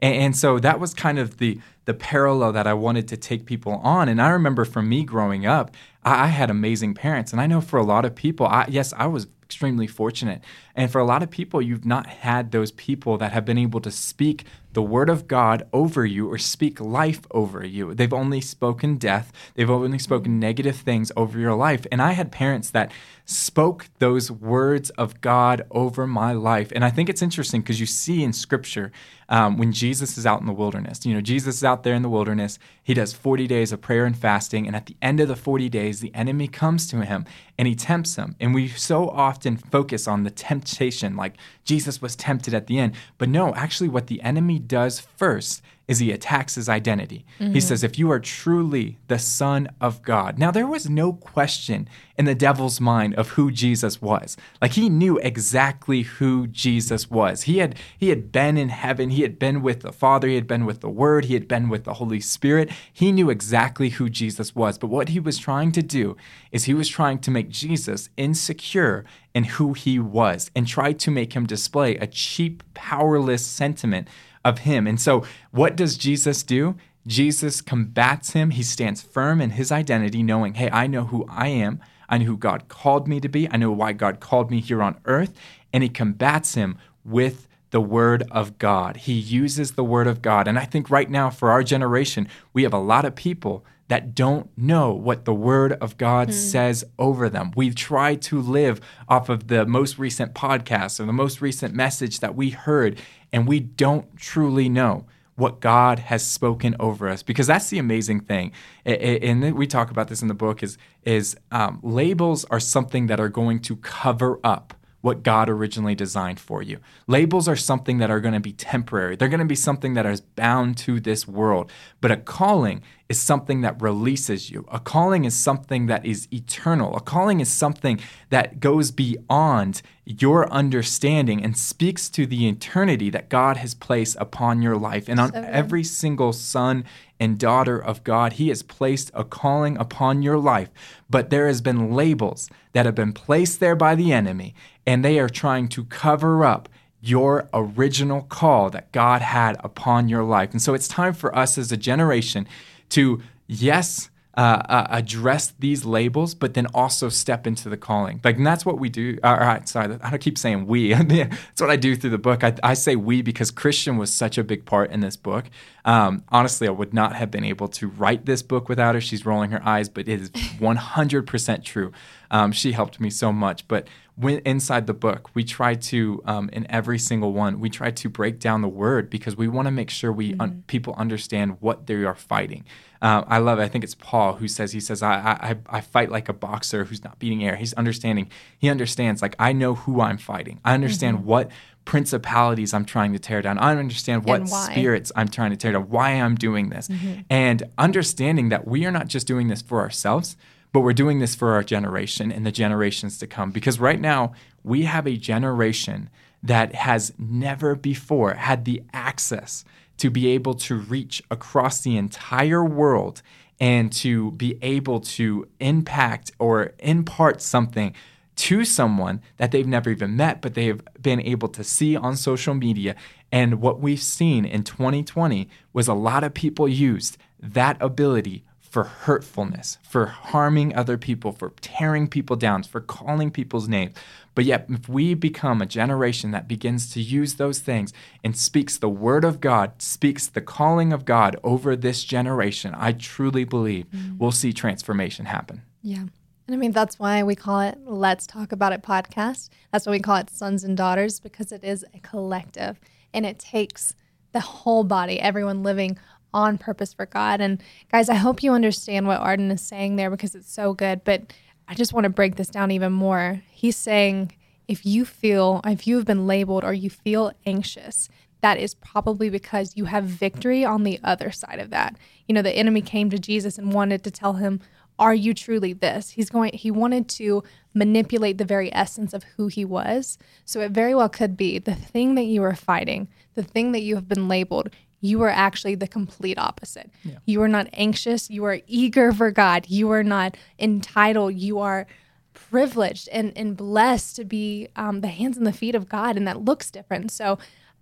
And, 0.00 0.14
and, 0.14 0.36
so 0.36 0.58
that 0.60 0.78
was 0.78 0.94
kind 0.94 1.18
of 1.18 1.38
the 1.38 1.58
the 1.86 1.94
parallel 1.94 2.52
that 2.52 2.66
I 2.66 2.74
wanted 2.74 3.08
to 3.08 3.16
take 3.16 3.46
people 3.46 3.74
on. 3.82 4.08
And 4.08 4.20
I 4.20 4.28
remember 4.28 4.64
for 4.64 4.82
me 4.82 5.02
growing 5.02 5.46
up, 5.46 5.70
I, 6.04 6.24
I 6.24 6.26
had 6.26 6.50
amazing 6.50 6.94
parents, 6.94 7.32
and 7.32 7.40
I 7.40 7.46
know 7.46 7.60
for 7.60 7.78
a 7.78 7.84
lot 7.84 8.04
of 8.04 8.14
people, 8.14 8.46
I, 8.46 8.66
yes, 8.68 8.92
I 8.96 9.06
was 9.06 9.26
extremely 9.46 9.86
fortunate. 9.86 10.42
And 10.74 10.90
for 10.90 11.00
a 11.00 11.04
lot 11.04 11.22
of 11.22 11.30
people, 11.30 11.62
you've 11.62 11.84
not 11.86 12.06
had 12.06 12.50
those 12.50 12.72
people 12.72 13.16
that 13.18 13.32
have 13.32 13.44
been 13.44 13.58
able 13.58 13.80
to 13.80 13.92
speak 13.92 14.44
the 14.72 14.82
word 14.82 15.08
of 15.08 15.28
God 15.28 15.66
over 15.72 16.04
you 16.04 16.30
or 16.30 16.36
speak 16.36 16.80
life 16.80 17.20
over 17.30 17.64
you. 17.64 17.94
They've 17.94 18.12
only 18.12 18.40
spoken 18.40 18.98
death, 18.98 19.32
they've 19.54 19.70
only 19.70 20.00
spoken 20.00 20.40
negative 20.40 20.76
things 20.76 21.12
over 21.16 21.38
your 21.38 21.54
life. 21.54 21.86
And 21.90 22.02
I 22.02 22.12
had 22.12 22.32
parents 22.32 22.70
that 22.70 22.90
spoke 23.24 23.86
those 24.00 24.30
words 24.30 24.90
of 24.90 25.20
God 25.20 25.62
over 25.70 26.06
my 26.06 26.32
life. 26.32 26.72
And 26.74 26.84
I 26.84 26.90
think 26.90 27.08
it's 27.08 27.22
interesting 27.22 27.62
because 27.62 27.80
you 27.80 27.86
see 27.86 28.22
in 28.22 28.32
scripture 28.32 28.92
um, 29.28 29.56
when 29.56 29.72
Jesus 29.72 30.18
is 30.18 30.26
out 30.26 30.40
in 30.40 30.46
the 30.46 30.52
wilderness, 30.52 31.06
you 31.06 31.14
know, 31.14 31.20
Jesus 31.20 31.56
is 31.56 31.64
out 31.64 31.75
there 31.82 31.94
in 31.94 32.02
the 32.02 32.08
wilderness, 32.08 32.58
he 32.82 32.94
does 32.94 33.12
40 33.12 33.46
days 33.46 33.72
of 33.72 33.80
prayer 33.80 34.04
and 34.04 34.16
fasting. 34.16 34.66
And 34.66 34.76
at 34.76 34.86
the 34.86 34.96
end 35.00 35.20
of 35.20 35.28
the 35.28 35.36
40 35.36 35.68
days, 35.68 36.00
the 36.00 36.14
enemy 36.14 36.48
comes 36.48 36.86
to 36.88 37.04
him 37.04 37.24
and 37.58 37.66
he 37.66 37.74
tempts 37.74 38.16
him. 38.16 38.36
And 38.40 38.54
we 38.54 38.68
so 38.68 39.08
often 39.08 39.56
focus 39.56 40.06
on 40.06 40.22
the 40.22 40.30
temptation, 40.30 41.16
like 41.16 41.34
Jesus 41.64 42.02
was 42.02 42.16
tempted 42.16 42.54
at 42.54 42.66
the 42.66 42.78
end. 42.78 42.94
But 43.18 43.28
no, 43.28 43.54
actually, 43.54 43.88
what 43.88 44.06
the 44.06 44.22
enemy 44.22 44.58
does 44.58 45.00
first 45.00 45.62
is 45.88 45.98
he 46.00 46.10
attacks 46.10 46.56
his 46.56 46.68
identity. 46.68 47.24
Mm-hmm. 47.38 47.52
He 47.52 47.60
says, 47.60 47.84
If 47.84 47.98
you 47.98 48.10
are 48.10 48.18
truly 48.18 48.98
the 49.06 49.18
Son 49.18 49.68
of 49.80 50.02
God. 50.02 50.38
Now, 50.38 50.50
there 50.50 50.66
was 50.66 50.90
no 50.90 51.12
question 51.12 51.88
in 52.18 52.24
the 52.24 52.34
devil's 52.34 52.80
mind 52.80 53.14
of 53.14 53.30
who 53.30 53.50
Jesus 53.50 54.00
was. 54.00 54.36
Like 54.60 54.72
he 54.72 54.88
knew 54.88 55.18
exactly 55.18 56.02
who 56.02 56.46
Jesus 56.46 57.10
was. 57.10 57.42
He 57.42 57.58
had 57.58 57.76
he 57.98 58.08
had 58.08 58.32
been 58.32 58.56
in 58.56 58.70
heaven, 58.70 59.10
he 59.10 59.22
had 59.22 59.38
been 59.38 59.62
with 59.62 59.80
the 59.80 59.92
Father, 59.92 60.28
he 60.28 60.34
had 60.34 60.46
been 60.46 60.64
with 60.66 60.80
the 60.80 60.88
Word, 60.88 61.26
he 61.26 61.34
had 61.34 61.46
been 61.46 61.68
with 61.68 61.84
the 61.84 61.94
Holy 61.94 62.20
Spirit. 62.20 62.70
He 62.92 63.12
knew 63.12 63.30
exactly 63.30 63.90
who 63.90 64.08
Jesus 64.08 64.54
was. 64.54 64.78
But 64.78 64.88
what 64.88 65.10
he 65.10 65.20
was 65.20 65.38
trying 65.38 65.72
to 65.72 65.82
do 65.82 66.16
is 66.50 66.64
he 66.64 66.74
was 66.74 66.88
trying 66.88 67.18
to 67.20 67.30
make 67.30 67.50
Jesus 67.50 68.08
insecure 68.16 69.04
in 69.34 69.44
who 69.44 69.74
he 69.74 69.98
was 69.98 70.50
and 70.56 70.66
try 70.66 70.92
to 70.94 71.10
make 71.10 71.34
him 71.34 71.46
display 71.46 71.96
a 71.96 72.06
cheap, 72.06 72.62
powerless 72.74 73.46
sentiment 73.46 74.08
of 74.46 74.60
him. 74.60 74.86
And 74.86 75.00
so, 75.00 75.24
what 75.50 75.74
does 75.76 75.96
Jesus 75.96 76.44
do? 76.44 76.76
Jesus 77.06 77.60
combats 77.60 78.30
him. 78.30 78.50
He 78.50 78.62
stands 78.62 79.02
firm 79.02 79.40
in 79.40 79.50
his 79.50 79.72
identity, 79.72 80.22
knowing, 80.22 80.54
hey, 80.54 80.70
I 80.70 80.86
know 80.86 81.04
who 81.04 81.26
I 81.28 81.48
am. 81.48 81.80
I 82.08 82.18
know 82.18 82.26
who 82.26 82.36
God 82.36 82.68
called 82.68 83.08
me 83.08 83.20
to 83.20 83.28
be. 83.28 83.50
I 83.50 83.56
know 83.56 83.72
why 83.72 83.92
God 83.92 84.20
called 84.20 84.50
me 84.50 84.60
here 84.60 84.82
on 84.82 84.98
earth. 85.04 85.34
And 85.72 85.82
he 85.82 85.88
combats 85.88 86.54
him 86.54 86.78
with 87.04 87.48
the 87.76 87.80
word 87.82 88.22
of 88.30 88.56
God. 88.56 88.96
He 88.96 89.12
uses 89.12 89.72
the 89.72 89.84
word 89.84 90.06
of 90.06 90.22
God. 90.22 90.48
And 90.48 90.58
I 90.58 90.64
think 90.64 90.88
right 90.88 91.10
now, 91.10 91.28
for 91.28 91.50
our 91.50 91.62
generation, 91.62 92.26
we 92.54 92.62
have 92.62 92.72
a 92.72 92.78
lot 92.78 93.04
of 93.04 93.14
people 93.14 93.66
that 93.88 94.14
don't 94.14 94.48
know 94.56 94.94
what 94.94 95.26
the 95.26 95.34
word 95.34 95.74
of 95.74 95.98
God 95.98 96.28
mm. 96.28 96.32
says 96.32 96.86
over 96.98 97.28
them. 97.28 97.52
We've 97.54 97.74
tried 97.74 98.22
to 98.22 98.40
live 98.40 98.80
off 99.10 99.28
of 99.28 99.48
the 99.48 99.66
most 99.66 99.98
recent 99.98 100.32
podcast 100.32 100.98
or 100.98 101.04
the 101.04 101.12
most 101.12 101.42
recent 101.42 101.74
message 101.74 102.20
that 102.20 102.34
we 102.34 102.48
heard, 102.48 102.98
and 103.30 103.46
we 103.46 103.60
don't 103.60 104.16
truly 104.16 104.70
know 104.70 105.04
what 105.34 105.60
God 105.60 105.98
has 105.98 106.26
spoken 106.26 106.74
over 106.80 107.10
us 107.10 107.22
because 107.22 107.46
that's 107.46 107.68
the 107.68 107.78
amazing 107.78 108.20
thing. 108.20 108.52
And 108.86 109.54
we 109.54 109.66
talk 109.66 109.90
about 109.90 110.08
this 110.08 110.22
in 110.22 110.28
the 110.28 110.34
book 110.34 110.62
is 110.62 110.78
is 111.02 111.36
um, 111.50 111.80
labels 111.82 112.46
are 112.46 112.58
something 112.58 113.08
that 113.08 113.20
are 113.20 113.28
going 113.28 113.60
to 113.68 113.76
cover 113.76 114.40
up 114.42 114.72
what 115.00 115.22
God 115.22 115.48
originally 115.48 115.94
designed 115.94 116.40
for 116.40 116.62
you. 116.62 116.78
Labels 117.06 117.46
are 117.48 117.56
something 117.56 117.98
that 117.98 118.10
are 118.10 118.20
going 118.20 118.34
to 118.34 118.40
be 118.40 118.52
temporary. 118.52 119.16
They're 119.16 119.28
going 119.28 119.38
to 119.38 119.46
be 119.46 119.54
something 119.54 119.94
that 119.94 120.06
is 120.06 120.20
bound 120.20 120.76
to 120.78 121.00
this 121.00 121.28
world. 121.28 121.70
But 122.00 122.10
a 122.10 122.16
calling 122.16 122.82
is 123.08 123.20
something 123.20 123.60
that 123.60 123.80
releases 123.80 124.50
you. 124.50 124.66
A 124.70 124.80
calling 124.80 125.24
is 125.24 125.34
something 125.34 125.86
that 125.86 126.04
is 126.04 126.26
eternal. 126.32 126.96
A 126.96 127.00
calling 127.00 127.40
is 127.40 127.48
something 127.48 128.00
that 128.30 128.58
goes 128.58 128.90
beyond 128.90 129.80
your 130.04 130.50
understanding 130.52 131.42
and 131.42 131.56
speaks 131.56 132.08
to 132.10 132.26
the 132.26 132.48
eternity 132.48 133.10
that 133.10 133.28
God 133.28 133.58
has 133.58 133.74
placed 133.74 134.16
upon 134.18 134.62
your 134.62 134.76
life. 134.76 135.08
And 135.08 135.20
on 135.20 135.32
so 135.32 135.44
every 135.46 135.84
single 135.84 136.32
son 136.32 136.84
and 137.18 137.38
daughter 137.38 137.78
of 137.78 138.04
God, 138.04 138.34
He 138.34 138.48
has 138.48 138.62
placed 138.62 139.10
a 139.14 139.24
calling 139.24 139.76
upon 139.78 140.22
your 140.22 140.38
life. 140.38 140.70
But 141.08 141.30
there 141.30 141.46
has 141.46 141.60
been 141.60 141.92
labels 141.92 142.50
that 142.72 142.86
have 142.86 142.94
been 142.94 143.12
placed 143.12 143.60
there 143.60 143.76
by 143.76 143.94
the 143.94 144.12
enemy, 144.12 144.54
and 144.86 145.04
they 145.04 145.18
are 145.18 145.28
trying 145.28 145.68
to 145.68 145.84
cover 145.84 146.44
up 146.44 146.68
your 147.00 147.48
original 147.54 148.22
call 148.22 148.70
that 148.70 148.90
God 148.92 149.22
had 149.22 149.56
upon 149.60 150.08
your 150.08 150.24
life. 150.24 150.50
And 150.50 150.60
so 150.60 150.74
it's 150.74 150.88
time 150.88 151.14
for 151.14 151.36
us 151.36 151.56
as 151.56 151.70
a 151.70 151.76
generation 151.76 152.48
to, 152.90 153.22
yes, 153.46 154.10
uh, 154.36 154.62
uh, 154.68 154.86
address 154.90 155.54
these 155.58 155.86
labels, 155.86 156.34
but 156.34 156.52
then 156.52 156.66
also 156.74 157.08
step 157.08 157.46
into 157.46 157.70
the 157.70 157.76
calling. 157.76 158.20
Like, 158.22 158.36
and 158.36 158.46
that's 158.46 158.66
what 158.66 158.78
we 158.78 158.90
do. 158.90 159.18
All 159.24 159.34
right, 159.34 159.66
sorry, 159.66 159.98
I 160.02 160.10
don't 160.10 160.20
keep 160.20 160.36
saying 160.36 160.66
we. 160.66 160.92
that's 160.94 161.60
what 161.60 161.70
I 161.70 161.76
do 161.76 161.96
through 161.96 162.10
the 162.10 162.18
book. 162.18 162.44
I, 162.44 162.54
I, 162.62 162.74
say 162.74 162.96
we 162.96 163.22
because 163.22 163.50
Christian 163.50 163.96
was 163.96 164.12
such 164.12 164.36
a 164.36 164.44
big 164.44 164.66
part 164.66 164.90
in 164.90 165.00
this 165.00 165.16
book. 165.16 165.46
Um, 165.86 166.22
honestly, 166.28 166.68
I 166.68 166.72
would 166.72 166.92
not 166.92 167.16
have 167.16 167.30
been 167.30 167.44
able 167.44 167.68
to 167.68 167.88
write 167.88 168.26
this 168.26 168.42
book 168.42 168.68
without 168.68 168.94
her. 168.94 169.00
She's 169.00 169.24
rolling 169.24 169.52
her 169.52 169.62
eyes, 169.66 169.88
but 169.88 170.06
it 170.06 170.20
is 170.20 170.30
100% 170.30 171.64
true. 171.64 171.92
Um, 172.30 172.52
she 172.52 172.72
helped 172.72 173.00
me 173.00 173.08
so 173.08 173.32
much. 173.32 173.66
But 173.68 173.88
when 174.16 174.38
inside 174.40 174.86
the 174.86 174.94
book, 174.94 175.30
we 175.34 175.44
try 175.44 175.74
to, 175.74 176.22
um, 176.26 176.48
in 176.52 176.70
every 176.70 176.98
single 176.98 177.32
one, 177.32 177.60
we 177.60 177.70
try 177.70 177.90
to 177.90 178.08
break 178.08 178.38
down 178.40 178.62
the 178.62 178.68
word 178.68 179.10
because 179.10 179.36
we 179.36 179.46
want 179.46 179.66
to 179.66 179.70
make 179.70 179.90
sure 179.90 180.12
we 180.12 180.32
mm-hmm. 180.32 180.40
un- 180.40 180.64
people 180.66 180.94
understand 180.98 181.58
what 181.60 181.86
they 181.86 182.04
are 182.04 182.14
fighting. 182.14 182.64
Uh, 183.02 183.22
I 183.26 183.38
love 183.38 183.58
it. 183.58 183.62
I 183.62 183.68
think 183.68 183.84
it's 183.84 183.94
Paul 183.94 184.34
who 184.34 184.48
says 184.48 184.72
he 184.72 184.80
says 184.80 185.02
I, 185.02 185.14
I 185.14 185.56
I 185.78 185.80
fight 185.80 186.10
like 186.10 186.28
a 186.28 186.32
boxer 186.32 186.84
who's 186.84 187.04
not 187.04 187.18
beating 187.18 187.44
air. 187.44 187.56
He's 187.56 187.72
understanding. 187.74 188.30
He 188.58 188.68
understands 188.68 189.22
like 189.22 189.36
I 189.38 189.52
know 189.52 189.74
who 189.74 190.00
I'm 190.00 190.18
fighting. 190.18 190.60
I 190.64 190.74
understand 190.74 191.18
mm-hmm. 191.18 191.26
what 191.26 191.50
principalities 191.84 192.74
I'm 192.74 192.84
trying 192.84 193.12
to 193.12 193.18
tear 193.18 193.42
down. 193.42 193.58
I 193.58 193.70
understand 193.76 194.24
what 194.24 194.48
spirits 194.48 195.12
I'm 195.14 195.28
trying 195.28 195.50
to 195.50 195.56
tear 195.56 195.72
down. 195.72 195.88
Why 195.88 196.10
I'm 196.12 196.34
doing 196.34 196.70
this, 196.70 196.88
mm-hmm. 196.88 197.20
and 197.30 197.62
understanding 197.78 198.48
that 198.48 198.66
we 198.66 198.84
are 198.86 198.92
not 198.92 199.08
just 199.08 199.26
doing 199.26 199.48
this 199.48 199.62
for 199.62 199.80
ourselves 199.80 200.36
but 200.72 200.80
we're 200.80 200.92
doing 200.92 201.20
this 201.20 201.34
for 201.34 201.52
our 201.52 201.62
generation 201.62 202.30
and 202.30 202.44
the 202.44 202.52
generations 202.52 203.16
to 203.16 203.26
come. 203.26 203.50
Because 203.50 203.80
right 203.80 203.98
now, 203.98 204.34
we 204.62 204.82
have 204.82 205.06
a 205.06 205.16
generation 205.16 206.10
that 206.42 206.74
has 206.74 207.14
never 207.18 207.74
before 207.74 208.34
had 208.34 208.66
the 208.66 208.82
access 208.92 209.64
to 209.98 210.10
be 210.10 210.28
able 210.28 210.54
to 210.54 210.76
reach 210.76 211.22
across 211.30 211.80
the 211.80 211.96
entire 211.96 212.64
world 212.64 213.22
and 213.58 213.92
to 213.92 214.32
be 214.32 214.58
able 214.62 215.00
to 215.00 215.48
impact 215.60 216.30
or 216.38 216.72
impart 216.78 217.40
something 217.40 217.94
to 218.36 218.64
someone 218.64 219.22
that 219.38 219.50
they've 219.50 219.66
never 219.66 219.90
even 219.90 220.14
met, 220.14 220.42
but 220.42 220.54
they 220.54 220.66
have 220.66 220.82
been 221.00 221.20
able 221.20 221.48
to 221.48 221.64
see 221.64 221.96
on 221.96 222.16
social 222.16 222.54
media. 222.54 222.94
And 223.32 223.60
what 223.60 223.80
we've 223.80 224.02
seen 224.02 224.44
in 224.44 224.62
2020 224.62 225.48
was 225.72 225.88
a 225.88 225.94
lot 225.94 226.22
of 226.22 226.34
people 226.34 226.68
used 226.68 227.16
that 227.40 227.76
ability 227.80 228.44
for 228.70 228.84
hurtfulness, 228.84 229.78
for 229.82 230.06
harming 230.06 230.74
other 230.74 230.98
people, 230.98 231.32
for 231.32 231.52
tearing 231.60 232.08
people 232.08 232.36
down, 232.36 232.62
for 232.62 232.80
calling 232.80 233.30
people's 233.30 233.68
names. 233.68 233.94
But 234.34 234.44
yet, 234.44 234.66
if 234.68 234.88
we 234.88 235.14
become 235.14 235.62
a 235.62 235.66
generation 235.66 236.30
that 236.32 236.46
begins 236.46 236.90
to 236.92 237.00
use 237.00 237.34
those 237.34 237.60
things 237.60 237.92
and 238.22 238.36
speaks 238.36 238.76
the 238.76 238.88
word 238.88 239.24
of 239.24 239.40
God, 239.40 239.80
speaks 239.80 240.26
the 240.26 240.42
calling 240.42 240.92
of 240.92 241.04
God 241.04 241.36
over 241.42 241.74
this 241.74 242.04
generation, 242.04 242.74
I 242.76 242.92
truly 242.92 243.44
believe 243.44 243.86
mm. 243.86 244.18
we'll 244.18 244.32
see 244.32 244.52
transformation 244.52 245.24
happen. 245.24 245.62
Yeah. 245.82 246.04
And 246.46 246.54
I 246.54 246.56
mean, 246.56 246.72
that's 246.72 246.98
why 246.98 247.22
we 247.22 247.34
call 247.34 247.60
it 247.60 247.78
Let's 247.84 248.26
Talk 248.26 248.52
About 248.52 248.72
It 248.72 248.82
podcast. 248.82 249.48
That's 249.72 249.86
why 249.86 249.92
we 249.92 250.00
call 250.00 250.16
it 250.16 250.30
Sons 250.30 250.64
and 250.64 250.76
Daughters, 250.76 251.18
because 251.18 251.50
it 251.50 251.64
is 251.64 251.84
a 251.94 252.00
collective 252.00 252.78
and 253.14 253.24
it 253.24 253.38
takes 253.38 253.94
the 254.32 254.40
whole 254.40 254.84
body, 254.84 255.18
everyone 255.18 255.62
living 255.62 255.98
on 256.36 256.58
purpose 256.58 256.92
for 256.92 257.06
God. 257.06 257.40
And 257.40 257.62
guys, 257.90 258.10
I 258.10 258.14
hope 258.14 258.42
you 258.42 258.52
understand 258.52 259.06
what 259.06 259.20
Arden 259.20 259.50
is 259.50 259.62
saying 259.62 259.96
there 259.96 260.10
because 260.10 260.34
it's 260.34 260.52
so 260.52 260.74
good. 260.74 261.02
But 261.02 261.32
I 261.66 261.74
just 261.74 261.94
want 261.94 262.04
to 262.04 262.10
break 262.10 262.36
this 262.36 262.48
down 262.48 262.70
even 262.70 262.92
more. 262.92 263.42
He's 263.50 263.76
saying 263.76 264.32
if 264.68 264.84
you 264.84 265.06
feel, 265.06 265.62
if 265.64 265.86
you 265.86 265.96
have 265.96 266.04
been 266.04 266.26
labeled 266.26 266.62
or 266.62 266.74
you 266.74 266.90
feel 266.90 267.32
anxious, 267.46 268.10
that 268.42 268.58
is 268.58 268.74
probably 268.74 269.30
because 269.30 269.76
you 269.76 269.86
have 269.86 270.04
victory 270.04 270.62
on 270.62 270.82
the 270.82 271.00
other 271.02 271.30
side 271.30 271.58
of 271.58 271.70
that. 271.70 271.96
You 272.28 272.34
know, 272.34 272.42
the 272.42 272.52
enemy 272.52 272.82
came 272.82 273.08
to 273.10 273.18
Jesus 273.18 273.56
and 273.56 273.72
wanted 273.72 274.04
to 274.04 274.10
tell 274.10 274.34
him, 274.34 274.60
Are 274.98 275.14
you 275.14 275.32
truly 275.32 275.72
this? 275.72 276.10
He's 276.10 276.28
going, 276.28 276.52
he 276.52 276.70
wanted 276.70 277.08
to 277.10 277.42
manipulate 277.72 278.36
the 278.36 278.44
very 278.44 278.72
essence 278.74 279.14
of 279.14 279.24
who 279.36 279.46
he 279.46 279.64
was. 279.64 280.18
So 280.44 280.60
it 280.60 280.70
very 280.70 280.94
well 280.94 281.08
could 281.08 281.36
be 281.36 281.58
the 281.58 281.74
thing 281.74 282.14
that 282.16 282.24
you 282.24 282.42
are 282.42 282.54
fighting, 282.54 283.08
the 283.34 283.42
thing 283.42 283.72
that 283.72 283.80
you 283.80 283.94
have 283.94 284.08
been 284.08 284.28
labeled, 284.28 284.68
you 285.00 285.22
are 285.22 285.30
actually 285.30 285.74
the 285.74 285.88
complete 285.88 286.38
opposite. 286.38 286.90
Yeah. 287.04 287.18
You 287.26 287.42
are 287.42 287.48
not 287.48 287.68
anxious. 287.72 288.30
You 288.30 288.44
are 288.44 288.60
eager 288.66 289.12
for 289.12 289.30
God. 289.30 289.66
You 289.68 289.90
are 289.92 290.02
not 290.02 290.36
entitled. 290.58 291.34
You 291.34 291.58
are 291.60 291.86
privileged 292.34 293.08
and, 293.10 293.32
and 293.36 293.56
blessed 293.56 294.16
to 294.16 294.24
be 294.24 294.68
um, 294.76 295.00
the 295.00 295.08
hands 295.08 295.36
and 295.36 295.46
the 295.46 295.52
feet 295.52 295.74
of 295.74 295.88
God, 295.88 296.16
and 296.16 296.26
that 296.26 296.44
looks 296.44 296.70
different. 296.70 297.10
So 297.10 297.38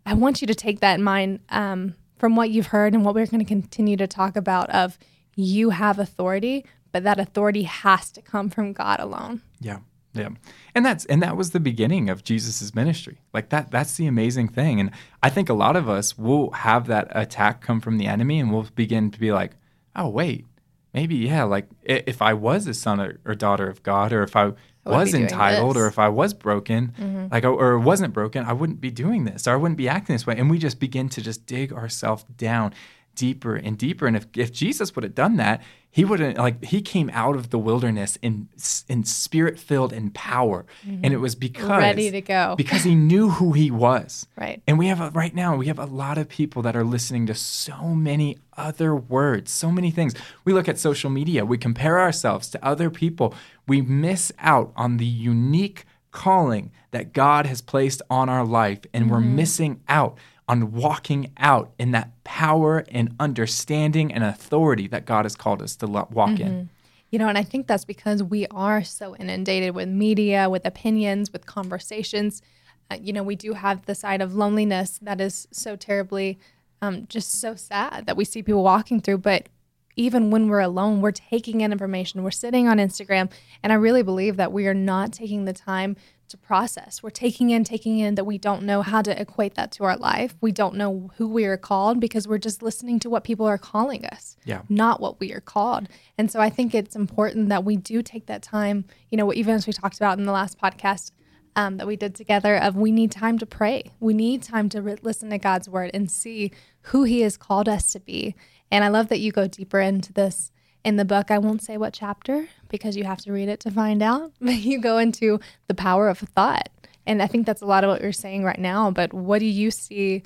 I 0.06 0.14
want 0.14 0.40
you 0.40 0.47
to 0.47 0.54
take 0.54 0.80
that 0.80 0.94
in 0.94 1.02
mind 1.02 1.40
um, 1.50 1.94
from 2.18 2.37
what 2.37 2.50
you've 2.50 2.68
heard 2.68 2.94
and 2.94 3.04
what 3.04 3.14
we're 3.14 3.26
going 3.26 3.40
to 3.40 3.44
continue 3.44 3.97
to 3.97 4.06
talk 4.06 4.37
about 4.37 4.71
of 4.71 4.99
you 5.37 5.71
have 5.71 5.99
authority, 5.99 6.64
but 6.92 7.02
that 7.04 7.18
authority 7.18 7.64
has 7.64 8.11
to 8.12 8.23
come 8.23 8.49
from 8.49 8.73
God 8.73 9.00
alone. 9.00 9.42
Yeah. 9.61 9.78
Yeah. 10.14 10.30
And 10.75 10.87
that's 10.87 11.04
and 11.06 11.23
that 11.23 11.37
was 11.37 11.50
the 11.50 11.61
beginning 11.61 12.09
of 12.09 12.23
Jesus's 12.23 12.75
ministry. 12.75 13.21
Like 13.33 13.50
that 13.50 13.71
that's 13.71 13.97
the 13.97 14.06
amazing 14.06 14.49
thing. 14.49 14.80
And 14.80 14.90
I 15.23 15.28
think 15.28 15.49
a 15.49 15.54
lot 15.54 15.76
of 15.76 15.88
us 15.88 16.16
will 16.16 16.52
have 16.52 16.87
that 16.87 17.09
attack 17.11 17.61
come 17.61 17.80
from 17.80 17.99
the 17.99 18.06
enemy 18.06 18.38
and 18.38 18.52
we'll 18.52 18.68
begin 18.75 19.11
to 19.11 19.18
be 19.18 19.33
like, 19.33 19.52
"Oh, 19.94 20.09
wait. 20.09 20.47
Maybe 20.92 21.16
yeah, 21.16 21.42
like 21.42 21.66
if 21.83 22.23
I 22.23 22.35
was 22.35 22.68
a 22.68 22.75
son 22.75 23.00
or, 23.00 23.35
daughter 23.35 23.68
of 23.68 23.83
God 23.83 24.12
or 24.12 24.23
if 24.23 24.37
I, 24.37 24.52
was 24.87 25.14
entitled 25.14 25.76
or 25.76 25.88
if 25.88 25.99
I 25.99 26.09
was 26.09 26.35
broken, 26.35 26.94
mm-hmm. 26.97 27.26
like 27.33 27.42
or 27.44 27.78
wasn't 27.78 28.12
broken, 28.12 28.44
I 28.44 28.52
wouldn't 28.52 28.80
be 28.80 28.90
doing 28.92 29.25
this 29.25 29.49
or 29.49 29.54
I 29.54 29.56
wouldn't 29.56 29.78
be 29.78 29.88
acting 29.88 30.14
this 30.14 30.26
way." 30.26 30.37
And 30.37 30.49
we 30.49 30.59
just 30.59 30.78
begin 30.78 31.09
to 31.11 31.21
just 31.21 31.47
dig 31.47 31.73
ourselves 31.73 32.25
down 32.37 32.73
deeper 33.14 33.56
and 33.56 33.78
deeper. 33.78 34.06
And 34.06 34.16
if, 34.16 34.26
if 34.37 34.52
Jesus 34.52 34.94
would 34.94 35.04
have 35.04 35.14
done 35.14 35.37
that, 35.37 35.62
he 35.94 36.04
wouldn't 36.04 36.37
like 36.38 36.64
he 36.64 36.83
came 36.83 37.09
out 37.12 37.37
of 37.37 37.50
the 37.50 37.59
wilderness 37.59 38.18
in 38.21 38.49
in 38.88 39.04
spirit 39.04 39.61
filled 39.61 39.92
and 39.92 40.12
power, 40.12 40.66
mm-hmm. 40.85 41.04
and 41.04 41.14
it 41.14 41.18
was 41.18 41.37
because 41.37 41.68
ready 41.68 42.11
to 42.11 42.21
go 42.21 42.56
because 42.56 42.83
he 42.83 42.97
knew 42.97 43.30
who 43.30 43.52
he 43.52 43.71
was. 43.71 44.26
Right. 44.37 44.61
And 44.66 44.76
we 44.76 44.88
have 44.88 45.00
a, 45.00 45.11
right 45.11 45.33
now 45.33 45.54
we 45.54 45.68
have 45.68 45.78
a 45.78 45.85
lot 45.85 46.18
of 46.18 46.28
people 46.28 46.62
that 46.62 46.75
are 46.75 46.83
listening 46.83 47.26
to 47.26 47.35
so 47.37 47.94
many 47.94 48.38
other 48.56 48.92
words, 48.97 49.52
so 49.52 49.71
many 49.71 49.92
things. 49.92 50.16
We 50.44 50.52
look 50.52 50.68
at 50.68 50.80
social 50.80 51.11
media, 51.11 51.44
we 51.44 51.59
compare 51.59 52.00
ourselves 52.00 52.50
to 52.50 52.66
other 52.66 52.90
people, 52.90 53.33
we 53.68 53.80
miss 53.80 54.33
out 54.40 54.73
on 54.75 54.97
the 54.97 55.06
unique 55.06 55.85
calling 56.11 56.73
that 56.90 57.12
God 57.12 57.47
has 57.47 57.61
placed 57.61 58.02
on 58.11 58.28
our 58.28 58.44
life, 58.44 58.80
and 58.92 59.04
mm-hmm. 59.04 59.12
we're 59.12 59.21
missing 59.21 59.80
out 59.88 60.18
on 60.48 60.72
walking 60.72 61.32
out 61.38 61.72
in 61.78 61.92
that 61.92 62.10
power 62.24 62.84
and 62.90 63.14
understanding 63.18 64.12
and 64.12 64.22
authority 64.22 64.86
that 64.88 65.06
God 65.06 65.24
has 65.24 65.36
called 65.36 65.62
us 65.62 65.76
to 65.76 65.86
walk 65.86 66.08
mm-hmm. 66.10 66.42
in. 66.42 66.70
You 67.10 67.18
know, 67.18 67.28
and 67.28 67.38
I 67.38 67.44
think 67.44 67.66
that's 67.66 67.84
because 67.84 68.22
we 68.22 68.46
are 68.48 68.82
so 68.82 69.14
inundated 69.16 69.74
with 69.74 69.88
media, 69.88 70.50
with 70.50 70.66
opinions, 70.66 71.32
with 71.32 71.46
conversations. 71.46 72.42
Uh, 72.90 72.96
you 73.00 73.12
know, 73.12 73.22
we 73.22 73.36
do 73.36 73.52
have 73.52 73.86
the 73.86 73.94
side 73.94 74.20
of 74.20 74.34
loneliness 74.34 74.98
that 75.00 75.20
is 75.20 75.46
so 75.50 75.76
terribly, 75.76 76.38
um, 76.82 77.06
just 77.08 77.30
so 77.30 77.54
sad 77.54 78.06
that 78.06 78.16
we 78.16 78.24
see 78.24 78.42
people 78.42 78.64
walking 78.64 79.00
through. 79.00 79.18
But 79.18 79.48
even 79.96 80.30
when 80.30 80.48
we're 80.48 80.60
alone, 80.60 81.00
we're 81.00 81.12
taking 81.12 81.60
in 81.60 81.72
information, 81.72 82.24
we're 82.24 82.30
sitting 82.32 82.66
on 82.68 82.78
Instagram. 82.78 83.30
And 83.62 83.72
I 83.72 83.76
really 83.76 84.02
believe 84.02 84.36
that 84.36 84.52
we 84.52 84.66
are 84.66 84.74
not 84.74 85.12
taking 85.12 85.44
the 85.44 85.52
time 85.52 85.96
to 86.28 86.37
process. 86.37 87.02
We're 87.02 87.11
taking 87.11 87.50
in, 87.50 87.64
taking 87.64 87.99
in 87.99 88.14
that 88.14 88.25
we 88.25 88.38
don't 88.38 88.62
know 88.62 88.83
how 88.83 89.02
to 89.02 89.21
equate 89.21 89.54
that 89.54 89.73
to 89.73 89.85
our 89.85 89.97
life. 89.97 90.35
We 90.40 90.52
don't 90.52 90.75
know 90.75 91.11
who 91.16 91.28
we 91.28 91.45
are 91.45 91.57
called 91.57 92.00
because 92.00 92.26
we're 92.26 92.38
just 92.38 92.62
listening 92.62 92.99
to 93.00 93.11
what 93.11 93.25
people 93.25 93.47
are 93.47 93.59
calling 93.59 94.04
us, 94.07 94.37
yeah. 94.45 94.62
not 94.69 95.00
what 95.00 95.21
we 95.21 95.33
are 95.33 95.40
called. 95.40 95.88
And 96.19 96.31
so 96.31 96.40
I 96.40 96.50
think 96.50 96.75
it's 96.75 96.97
important 96.97 97.49
that 97.49 97.64
we 97.64 97.76
do 97.76 98.02
take 98.02 98.26
that 98.26 98.43
time, 98.43 98.85
you 99.11 99.19
know, 99.19 99.33
even 99.33 99.54
as 99.54 99.66
we 99.66 99.73
talked 99.73 99.97
about 99.97 100.19
in 100.19 100.25
the 100.25 100.33
last 100.33 100.59
podcast 100.59 101.12
um, 101.57 101.76
that 101.76 101.87
we 101.87 101.97
did 101.97 102.14
together, 102.14 102.57
of 102.57 102.76
we 102.76 102.90
need 102.90 103.11
time 103.11 103.38
to 103.38 103.47
pray. 103.47 103.93
We 104.00 104.14
need 104.14 104.43
time 104.43 104.69
to 104.71 104.83
re- 104.83 104.97
listen 105.02 105.31
to 105.31 105.38
God's 105.38 105.69
word 105.69 105.90
and 105.95 106.11
see 106.11 106.50
who 106.83 107.04
He 107.04 107.21
has 107.21 107.37
called 107.37 107.69
us 107.69 107.93
to 107.93 108.00
be. 108.00 108.35
And 108.71 108.85
I 108.85 108.88
love 108.88 109.09
that 109.09 109.21
you 109.21 109.31
go 109.31 109.47
deeper 109.47 109.81
into 109.81 110.12
this 110.12 110.50
in 110.84 110.96
the 110.96 111.04
book. 111.04 111.30
I 111.30 111.38
won't 111.38 111.62
say 111.62 111.76
what 111.76 111.92
chapter 111.92 112.48
because 112.68 112.96
you 112.96 113.04
have 113.04 113.20
to 113.22 113.32
read 113.32 113.48
it 113.48 113.60
to 113.60 113.70
find 113.70 114.02
out, 114.02 114.32
but 114.40 114.56
you 114.56 114.80
go 114.80 114.98
into 114.98 115.40
the 115.66 115.74
power 115.74 116.08
of 116.08 116.18
thought. 116.18 116.68
And 117.06 117.22
I 117.22 117.26
think 117.26 117.46
that's 117.46 117.62
a 117.62 117.66
lot 117.66 117.84
of 117.84 117.90
what 117.90 118.00
you're 118.00 118.12
saying 118.12 118.44
right 118.44 118.58
now. 118.58 118.90
But 118.90 119.12
what 119.12 119.40
do 119.40 119.46
you 119.46 119.70
see, 119.70 120.22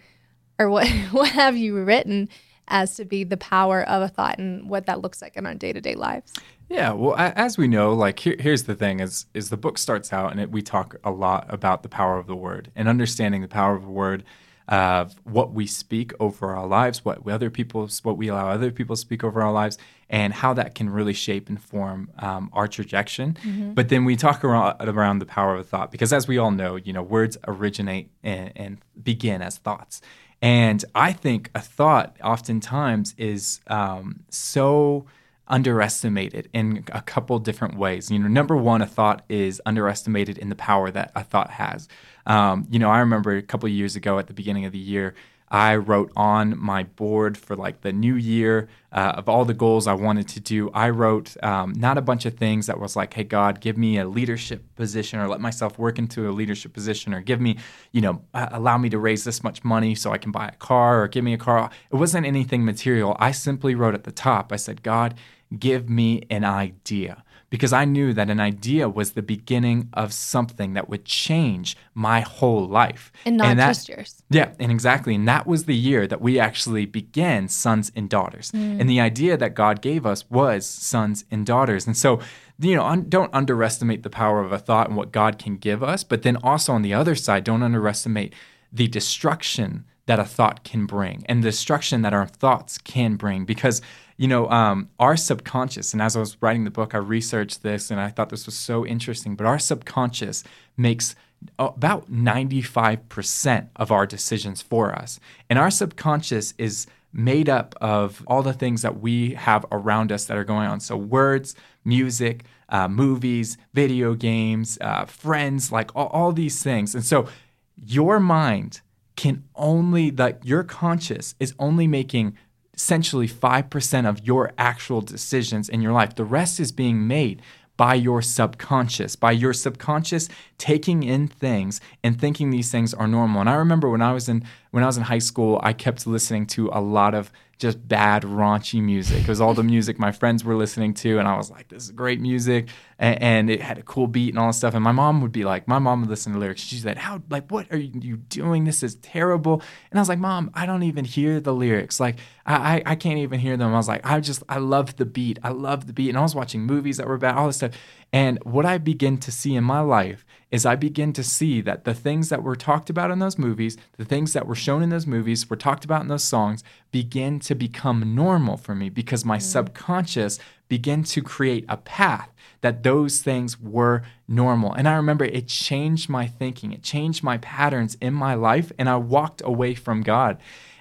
or 0.58 0.68
what, 0.68 0.88
what 1.10 1.30
have 1.30 1.56
you 1.56 1.82
written 1.82 2.28
as 2.68 2.96
to 2.96 3.04
be 3.04 3.24
the 3.24 3.36
power 3.36 3.82
of 3.82 4.02
a 4.02 4.08
thought 4.08 4.38
and 4.38 4.68
what 4.68 4.86
that 4.86 5.00
looks 5.00 5.22
like 5.22 5.36
in 5.36 5.46
our 5.46 5.54
day 5.54 5.72
to 5.72 5.80
day 5.80 5.94
lives? 5.94 6.32
Yeah, 6.68 6.92
well, 6.92 7.14
as 7.16 7.56
we 7.56 7.66
know, 7.66 7.94
like 7.94 8.18
here, 8.18 8.36
here's 8.38 8.64
the 8.64 8.74
thing: 8.74 9.00
is 9.00 9.24
is 9.32 9.48
the 9.48 9.56
book 9.56 9.78
starts 9.78 10.12
out 10.12 10.32
and 10.32 10.40
it, 10.40 10.50
we 10.50 10.60
talk 10.60 10.96
a 11.02 11.10
lot 11.10 11.46
about 11.48 11.82
the 11.82 11.88
power 11.88 12.18
of 12.18 12.26
the 12.26 12.36
word 12.36 12.70
and 12.76 12.88
understanding 12.88 13.40
the 13.40 13.48
power 13.48 13.74
of 13.74 13.84
the 13.84 13.88
word 13.88 14.22
of 14.68 15.18
what 15.25 15.52
we 15.52 15.66
speak 15.66 16.12
over 16.20 16.54
our 16.54 16.66
lives, 16.66 17.04
what 17.04 17.26
other 17.26 17.50
people, 17.50 17.88
what 18.02 18.18
we 18.18 18.28
allow 18.28 18.50
other 18.50 18.70
people 18.70 18.94
to 18.94 19.00
speak 19.00 19.25
over 19.25 19.42
our 19.42 19.52
lives, 19.52 19.78
and 20.10 20.32
how 20.32 20.52
that 20.54 20.75
can 20.75 20.90
really 20.90 21.14
shape 21.14 21.48
and 21.48 21.60
form 21.60 22.10
um, 22.18 22.50
our 22.52 22.68
trajectory. 22.68 23.26
Mm-hmm. 23.26 23.72
But 23.72 23.88
then 23.88 24.04
we 24.04 24.16
talk 24.16 24.44
around, 24.44 24.76
around 24.80 25.20
the 25.20 25.26
power 25.26 25.56
of 25.56 25.68
thought 25.68 25.90
because, 25.90 26.12
as 26.12 26.28
we 26.28 26.38
all 26.38 26.50
know, 26.50 26.76
you 26.76 26.92
know, 26.92 27.02
words 27.02 27.38
originate 27.46 28.10
and, 28.22 28.52
and 28.56 28.78
begin 29.02 29.40
as 29.42 29.56
thoughts. 29.56 30.02
And 30.40 30.84
I 30.94 31.12
think 31.12 31.50
a 31.54 31.60
thought 31.60 32.16
oftentimes 32.22 33.14
is 33.16 33.60
um, 33.66 34.20
so 34.28 35.06
underestimated 35.49 36.49
in 36.52 36.85
a 36.93 37.02
couple 37.02 37.38
different 37.38 37.76
ways. 37.76 38.11
You 38.11 38.19
know, 38.19 38.28
number 38.28 38.57
one, 38.57 38.83
a 38.83 38.87
thought 38.87 39.25
is 39.28 39.61
underestimated 39.67 40.38
in 40.38 40.49
the 40.49 40.55
power 40.55 40.90
that 40.90 41.12
a 41.14 41.25
thought 41.25 41.50
has. 41.50 41.88
Um, 42.26 42.67
you 42.71 42.78
know, 42.78 42.90
I 42.90 43.00
remember 43.00 43.37
a 43.37 43.43
couple 43.43 43.69
years 43.69 43.97
ago 43.97 44.19
at 44.19 44.26
the 44.26 44.35
beginning 44.35 44.64
of 44.64 44.73
the 44.73 44.78
year, 44.78 45.14
I 45.50 45.76
wrote 45.76 46.12
on 46.14 46.59
my 46.59 46.83
board 46.85 47.38
for 47.38 47.57
like 47.57 47.81
the 47.81 47.93
new 47.93 48.14
year 48.14 48.69
uh, 48.93 49.14
of 49.17 49.28
all 49.28 49.45
the 49.45 49.55
goals 49.55 49.87
I 49.87 49.95
wanted 49.95 50.28
to 50.28 50.40
do. 50.40 50.71
I 50.71 50.90
wrote 50.90 51.43
um, 51.43 51.73
not 51.73 51.99
a 51.99 52.02
bunch 52.02 52.26
of 52.26 52.35
things 52.35 52.67
that 52.67 52.78
was 52.78 52.97
like, 52.97 53.14
hey, 53.14 53.25
God, 53.25 53.61
give 53.61 53.78
me 53.78 53.99
a 53.99 54.07
leadership 54.07 54.62
position 54.76 55.19
or 55.19 55.28
let 55.28 55.40
myself 55.40 55.78
work 55.78 55.99
into 55.99 56.28
a 56.28 56.33
leadership 56.33 56.73
position 56.73 57.14
or 57.14 57.21
give 57.21 57.40
me, 57.40 57.57
you 57.93 58.00
know, 58.00 58.23
allow 58.35 58.78
me 58.78 58.90
to 58.90 58.99
raise 58.99 59.25
this 59.25 59.43
much 59.43 59.64
money 59.64 59.95
so 59.95 60.12
I 60.12 60.19
can 60.19 60.33
buy 60.33 60.49
a 60.49 60.57
car 60.57 61.02
or 61.02 61.09
give 61.09 61.25
me 61.25 61.33
a 61.33 61.38
car. 61.38 61.71
It 61.90 61.97
wasn't 61.97 62.26
anything 62.26 62.64
material. 62.64 63.17
I 63.19 63.31
simply 63.33 63.75
wrote 63.75 63.95
at 63.95 64.05
the 64.05 64.12
top, 64.12 64.52
I 64.52 64.57
said, 64.57 64.83
God, 64.83 65.14
give 65.57 65.88
me 65.88 66.23
an 66.31 66.45
idea 66.45 67.25
because 67.50 67.73
I 67.73 67.85
knew 67.85 68.12
that 68.12 68.28
an 68.28 68.40
idea 68.40 68.88
was 68.88 69.12
the 69.12 69.23
beginning 69.23 69.88
of 69.95 70.12
something 70.12 70.75
that 70.75 70.88
would 70.88 71.05
change 71.05 71.76
my 71.95 72.21
whole 72.21 72.67
life. 72.67 73.11
And 73.25 73.38
not 73.38 73.47
and 73.47 73.59
that, 73.59 73.69
just 73.69 73.88
yours. 73.88 74.23
Yeah, 74.31 74.52
and 74.59 74.71
exactly. 74.71 75.14
And 75.14 75.26
that 75.28 75.47
was 75.47 75.64
the 75.64 75.75
year 75.75 76.07
that 76.07 76.21
we 76.21 76.38
actually 76.38 76.85
began 76.87 77.49
Sons 77.49 77.90
and 77.97 78.09
Daughters. 78.09 78.52
Mm. 78.52 78.81
And 78.81 78.90
the 78.90 79.00
idea 79.00 79.37
that 79.37 79.55
God 79.55 79.81
gave 79.81 80.05
us 80.05 80.28
was 80.31 80.67
sons 80.67 81.25
and 81.31 81.47
daughters. 81.47 81.87
And 81.87 81.97
so, 81.97 82.21
you 82.59 82.76
know, 82.76 82.85
un- 82.85 83.09
don't 83.09 83.33
underestimate 83.33 84.02
the 84.02 84.11
power 84.11 84.40
of 84.40 84.52
a 84.52 84.59
thought 84.59 84.88
and 84.88 84.97
what 84.97 85.12
God 85.12 85.38
can 85.38 85.57
give 85.57 85.83
us. 85.83 86.05
But 86.05 86.23
then 86.23 86.37
also 86.43 86.73
on 86.73 86.83
the 86.83 86.95
other 86.95 87.14
side, 87.14 87.45
don't 87.45 87.62
underestimate 87.62 88.35
the 88.71 88.88
destruction 88.88 89.85
that 90.05 90.19
a 90.19 90.25
thought 90.25 90.64
can 90.64 90.87
bring 90.87 91.23
and 91.26 91.43
the 91.43 91.49
destruction 91.49 92.00
that 92.02 92.14
our 92.14 92.26
thoughts 92.26 92.78
can 92.78 93.17
bring 93.17 93.45
because 93.45 93.83
you 94.18 94.26
know, 94.26 94.50
um, 94.50 94.90
our 94.98 95.16
subconscious, 95.16 95.92
and 95.92 96.02
as 96.02 96.16
I 96.16 96.20
was 96.20 96.37
writing 96.42 96.64
the 96.64 96.70
book, 96.70 96.94
I 96.94 96.98
researched 96.98 97.62
this 97.62 97.90
and 97.90 98.00
I 98.00 98.08
thought 98.08 98.30
this 98.30 98.46
was 98.46 98.56
so 98.56 98.84
interesting, 98.84 99.37
but 99.37 99.46
our 99.46 99.60
subconscious 99.60 100.42
makes 100.76 101.14
about 101.56 102.10
95% 102.10 103.68
of 103.76 103.92
our 103.92 104.06
decisions 104.06 104.60
for 104.60 104.92
us. 104.92 105.20
And 105.48 105.56
our 105.56 105.70
subconscious 105.70 106.52
is 106.58 106.88
made 107.12 107.48
up 107.48 107.76
of 107.80 108.25
all 108.26 108.42
the 108.42 108.52
things 108.52 108.82
that 108.82 109.00
we 109.00 109.34
have 109.34 109.64
around 109.70 110.10
us 110.10 110.25
that 110.26 110.37
are 110.37 110.44
going 110.44 110.68
on. 110.68 110.80
So, 110.80 110.96
words, 110.96 111.54
music, 111.84 112.44
uh, 112.68 112.88
movies, 112.88 113.56
video 113.72 114.14
games, 114.14 114.78
uh, 114.80 115.04
friends, 115.06 115.70
like 115.70 115.94
all, 115.94 116.08
all 116.08 116.32
these 116.32 116.60
things. 116.60 116.94
And 116.94 117.04
so, 117.04 117.28
your 117.76 118.18
mind 118.18 118.80
can 119.16 119.44
only, 119.54 120.10
like, 120.10 120.40
your 120.44 120.64
conscious 120.64 121.34
is 121.40 121.54
only 121.58 121.87
making 121.87 122.37
essentially 122.78 123.26
5% 123.26 124.08
of 124.08 124.25
your 124.25 124.52
actual 124.56 125.00
decisions 125.00 125.68
in 125.68 125.82
your 125.82 125.92
life. 125.92 126.14
The 126.14 126.25
rest 126.25 126.61
is 126.61 126.70
being 126.70 127.08
made 127.08 127.42
by 127.76 127.94
your 127.94 128.23
subconscious, 128.23 129.16
by 129.16 129.32
your 129.32 129.52
subconscious 129.52 130.28
taking 130.58 131.02
in 131.02 131.26
things 131.26 131.80
and 132.04 132.20
thinking 132.20 132.50
these 132.50 132.70
things 132.70 132.94
are 132.94 133.08
normal. 133.08 133.40
And 133.40 133.50
I 133.50 133.54
remember 133.54 133.90
when 133.90 134.02
I 134.02 134.12
was 134.12 134.28
in 134.28 134.44
when 134.70 134.82
I 134.82 134.87
was 134.87 134.96
in 134.96 135.04
high 135.04 135.18
school, 135.18 135.60
I 135.62 135.72
kept 135.72 136.06
listening 136.06 136.46
to 136.48 136.70
a 136.72 136.80
lot 136.80 137.14
of 137.14 137.32
just 137.58 137.88
bad, 137.88 138.22
raunchy 138.22 138.80
music. 138.80 139.22
It 139.22 139.28
was 139.28 139.40
all 139.40 139.52
the 139.52 139.62
music 139.75 139.98
my 139.98 140.12
friends 140.12 140.44
were 140.44 140.54
listening 140.54 140.94
to, 140.94 141.18
and 141.18 141.26
I 141.26 141.37
was 141.37 141.50
like, 141.50 141.68
"This 141.68 141.84
is 141.84 141.90
great 141.90 142.20
music," 142.20 142.68
and, 142.98 143.20
and 143.20 143.50
it 143.50 143.60
had 143.60 143.78
a 143.78 143.82
cool 143.82 144.06
beat 144.06 144.30
and 144.30 144.38
all 144.38 144.46
this 144.46 144.58
stuff. 144.58 144.75
And 144.75 144.84
my 144.84 144.92
mom 144.92 145.20
would 145.22 145.32
be 145.32 145.44
like, 145.44 145.66
"My 145.66 145.78
mom 145.78 146.00
would 146.02 146.10
listen 146.10 146.32
to 146.32 146.38
lyrics. 146.38 146.62
She's 146.62 146.84
like, 146.84 146.98
how, 146.98 147.20
like, 147.28 147.50
what 147.50 147.70
are 147.72 147.78
you 147.78 148.16
doing? 148.16 148.64
This 148.64 148.82
is 148.82 148.94
terrible." 148.96 149.62
And 149.90 149.98
I 149.98 150.00
was 150.00 150.08
like, 150.08 150.20
"Mom, 150.20 150.50
I 150.54 150.66
don't 150.66 150.84
even 150.84 151.04
hear 151.04 151.40
the 151.40 151.52
lyrics. 151.52 151.98
Like, 151.98 152.18
I, 152.46 152.76
I, 152.76 152.82
I 152.87 152.94
can't 152.94 153.18
even 153.18 153.40
hear 153.40 153.56
them." 153.56 153.72
I 153.75 153.76
was 153.76 153.88
like, 153.88 154.06
"I 154.06 154.20
just, 154.20 154.42
I 154.48 154.58
love 154.58 154.96
the 154.96 155.06
beat. 155.06 155.38
I 155.42 155.50
love 155.50 155.87
the 155.87 155.92
beat." 155.92 156.10
And 156.10 156.18
I 156.18 156.22
was 156.22 156.34
watching 156.37 156.62
movies 156.62 156.98
that 156.98 157.08
were 157.08 157.18
bad, 157.18 157.34
all 157.34 157.48
this 157.48 157.56
stuff. 157.56 157.72
And 158.12 158.42
what 158.44 158.64
I 158.64 158.78
begin 158.78 159.18
to 159.18 159.30
see 159.30 159.54
in 159.54 159.64
my 159.64 159.80
life 159.80 160.24
is 160.50 160.64
I 160.64 160.76
begin 160.76 161.12
to 161.12 161.22
see 161.22 161.60
that 161.60 161.84
the 161.84 161.92
things 161.92 162.30
that 162.30 162.42
were 162.42 162.56
talked 162.56 162.88
about 162.88 163.10
in 163.10 163.18
those 163.18 163.38
movies, 163.38 163.76
the 163.98 164.04
things 164.04 164.32
that 164.32 164.46
were 164.46 164.54
shown 164.54 164.82
in 164.82 164.88
those 164.88 165.06
movies, 165.06 165.50
were 165.50 165.56
talked 165.56 165.84
about 165.84 166.00
in 166.00 166.08
those 166.08 166.24
songs, 166.24 166.64
begin 166.90 167.38
to 167.40 167.54
become 167.54 168.14
normal 168.14 168.56
for 168.56 168.74
me 168.74 168.88
because 168.88 169.26
my 169.26 169.36
mm. 169.36 169.42
subconscious 169.42 170.38
began 170.68 171.02
to 171.02 171.22
create 171.22 171.66
a 171.68 171.76
path 171.76 172.30
that 172.62 172.82
those 172.82 173.20
things 173.20 173.60
were 173.60 174.02
normal. 174.26 174.72
And 174.72 174.88
I 174.88 174.94
remember 174.94 175.24
it 175.26 175.48
changed 175.48 176.08
my 176.08 176.26
thinking, 176.26 176.72
it 176.72 176.82
changed 176.82 177.22
my 177.22 177.38
patterns 177.38 177.96
in 178.00 178.14
my 178.14 178.34
life, 178.34 178.72
and 178.78 178.88
I 178.88 178.96
walked 178.96 179.42
away 179.44 179.74
from 179.74 180.02
God. 180.02 180.38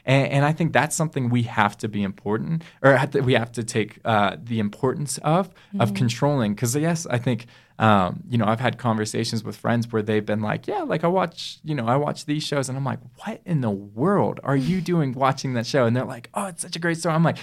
And, 0.07 0.31
and, 0.31 0.45
I 0.45 0.53
think 0.53 0.71
that's 0.71 0.95
something 0.95 1.29
we 1.29 1.43
have 1.43 1.77
to 1.79 1.89
be 1.89 2.01
important, 2.01 2.63
or 2.81 2.97
we 3.21 3.33
have 3.33 3.51
to 3.51 3.63
take 3.63 3.99
uh, 4.05 4.37
the 4.41 4.59
importance 4.59 5.17
of 5.19 5.49
mm-hmm. 5.49 5.81
of 5.81 5.93
controlling. 5.93 6.55
Because 6.55 6.75
yes, 6.75 7.05
I 7.05 7.17
think 7.17 7.45
um, 7.77 8.23
you 8.29 8.37
know 8.37 8.45
I've 8.45 8.61
had 8.61 8.77
conversations 8.77 9.43
with 9.43 9.57
friends 9.57 9.91
where 9.91 10.01
they've 10.01 10.25
been 10.25 10.41
like, 10.41 10.65
yeah, 10.65 10.83
like 10.83 11.03
I 11.03 11.07
watch, 11.07 11.59
you 11.63 11.75
know, 11.75 11.85
I 11.85 11.97
watch 11.97 12.25
these 12.25 12.43
shows, 12.43 12.69
and 12.69 12.77
I'm 12.77 12.85
like, 12.85 12.99
what 13.25 13.41
in 13.45 13.59
the 13.59 13.69
world 13.69 14.39
are 14.43 14.55
you 14.55 14.79
doing 14.93 15.11
watching 15.11 15.53
that 15.55 15.67
show? 15.67 15.85
And 15.85 15.95
they're 15.95 16.05
like, 16.05 16.29
oh, 16.33 16.45
it's 16.45 16.61
such 16.61 16.77
a 16.77 16.79
great 16.79 16.97
story. 16.97 17.13
I'm 17.13 17.23
like 17.23 17.37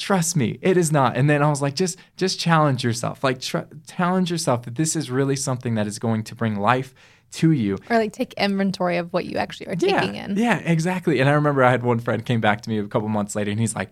trust 0.00 0.34
me 0.34 0.58
it 0.62 0.76
is 0.76 0.90
not 0.90 1.16
and 1.16 1.28
then 1.28 1.42
i 1.42 1.48
was 1.48 1.60
like 1.60 1.74
just 1.74 1.98
just 2.16 2.40
challenge 2.40 2.82
yourself 2.82 3.22
like 3.22 3.40
tr- 3.40 3.58
challenge 3.86 4.30
yourself 4.30 4.62
that 4.62 4.74
this 4.74 4.96
is 4.96 5.10
really 5.10 5.36
something 5.36 5.74
that 5.74 5.86
is 5.86 5.98
going 5.98 6.24
to 6.24 6.34
bring 6.34 6.58
life 6.58 6.94
to 7.32 7.52
you. 7.52 7.78
Or 7.88 7.96
like 7.96 8.12
take 8.12 8.32
inventory 8.34 8.96
of 8.96 9.12
what 9.12 9.24
you 9.24 9.36
actually 9.36 9.68
are 9.68 9.76
taking 9.76 10.14
yeah, 10.14 10.24
in. 10.24 10.36
Yeah, 10.36 10.58
exactly. 10.58 11.20
And 11.20 11.28
I 11.28 11.32
remember 11.32 11.62
I 11.62 11.70
had 11.70 11.82
one 11.82 12.00
friend 12.00 12.24
came 12.24 12.40
back 12.40 12.62
to 12.62 12.70
me 12.70 12.78
a 12.78 12.86
couple 12.86 13.08
months 13.08 13.36
later 13.36 13.50
and 13.50 13.60
he's 13.60 13.74
like, 13.74 13.90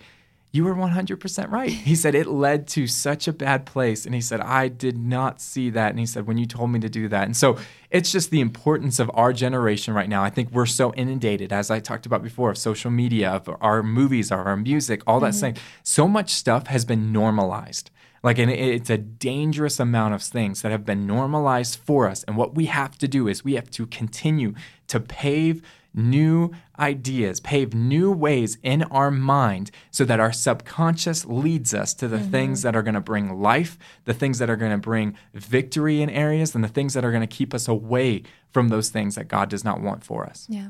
you 0.50 0.64
were 0.64 0.74
100% 0.74 1.50
right. 1.50 1.70
He 1.70 1.94
said 1.94 2.14
it 2.14 2.26
led 2.26 2.66
to 2.68 2.86
such 2.86 3.28
a 3.28 3.32
bad 3.34 3.66
place. 3.66 4.06
And 4.06 4.14
he 4.14 4.20
said, 4.20 4.40
I 4.40 4.68
did 4.68 4.96
not 4.96 5.42
see 5.42 5.68
that. 5.70 5.90
And 5.90 5.98
he 5.98 6.06
said, 6.06 6.26
when 6.26 6.38
you 6.38 6.46
told 6.46 6.70
me 6.70 6.80
to 6.80 6.88
do 6.88 7.06
that. 7.08 7.24
And 7.24 7.36
so 7.36 7.58
it's 7.90 8.10
just 8.10 8.30
the 8.30 8.40
importance 8.40 8.98
of 8.98 9.10
our 9.12 9.34
generation 9.34 9.92
right 9.92 10.08
now. 10.08 10.24
I 10.24 10.30
think 10.30 10.50
we're 10.50 10.64
so 10.64 10.94
inundated, 10.94 11.52
as 11.52 11.70
I 11.70 11.80
talked 11.80 12.06
about 12.06 12.22
before, 12.22 12.50
of 12.50 12.58
social 12.58 12.90
media, 12.90 13.30
of 13.30 13.54
our 13.60 13.82
movies, 13.82 14.30
of 14.30 14.38
our 14.38 14.56
music, 14.56 15.02
all 15.06 15.20
that 15.20 15.34
mm-hmm. 15.34 15.58
So 15.82 16.08
much 16.08 16.32
stuff 16.32 16.68
has 16.68 16.86
been 16.86 17.12
normalized. 17.12 17.90
Like, 18.22 18.38
and 18.38 18.50
it's 18.50 18.90
a 18.90 18.98
dangerous 18.98 19.78
amount 19.78 20.14
of 20.14 20.22
things 20.22 20.62
that 20.62 20.72
have 20.72 20.84
been 20.84 21.06
normalized 21.06 21.78
for 21.78 22.08
us. 22.08 22.24
And 22.24 22.36
what 22.36 22.54
we 22.54 22.66
have 22.66 22.98
to 22.98 23.06
do 23.06 23.28
is 23.28 23.44
we 23.44 23.54
have 23.54 23.70
to 23.72 23.86
continue 23.86 24.54
to 24.88 24.98
pave 24.98 25.62
new 25.94 26.52
ideas, 26.78 27.40
pave 27.40 27.74
new 27.74 28.12
ways 28.12 28.58
in 28.62 28.82
our 28.84 29.10
mind 29.10 29.70
so 29.90 30.04
that 30.04 30.20
our 30.20 30.32
subconscious 30.32 31.24
leads 31.24 31.74
us 31.74 31.94
to 31.94 32.08
the 32.08 32.18
mm-hmm. 32.18 32.30
things 32.30 32.62
that 32.62 32.76
are 32.76 32.82
going 32.82 32.94
to 32.94 33.00
bring 33.00 33.40
life, 33.40 33.78
the 34.04 34.14
things 34.14 34.38
that 34.38 34.48
are 34.48 34.56
going 34.56 34.72
to 34.72 34.78
bring 34.78 35.16
victory 35.34 36.00
in 36.02 36.10
areas, 36.10 36.54
and 36.54 36.62
the 36.62 36.68
things 36.68 36.94
that 36.94 37.04
are 37.04 37.10
going 37.10 37.26
to 37.26 37.26
keep 37.26 37.52
us 37.52 37.68
away 37.68 38.22
from 38.50 38.68
those 38.68 38.90
things 38.90 39.14
that 39.16 39.28
God 39.28 39.48
does 39.48 39.64
not 39.64 39.80
want 39.80 40.04
for 40.04 40.24
us. 40.24 40.46
Yeah. 40.48 40.68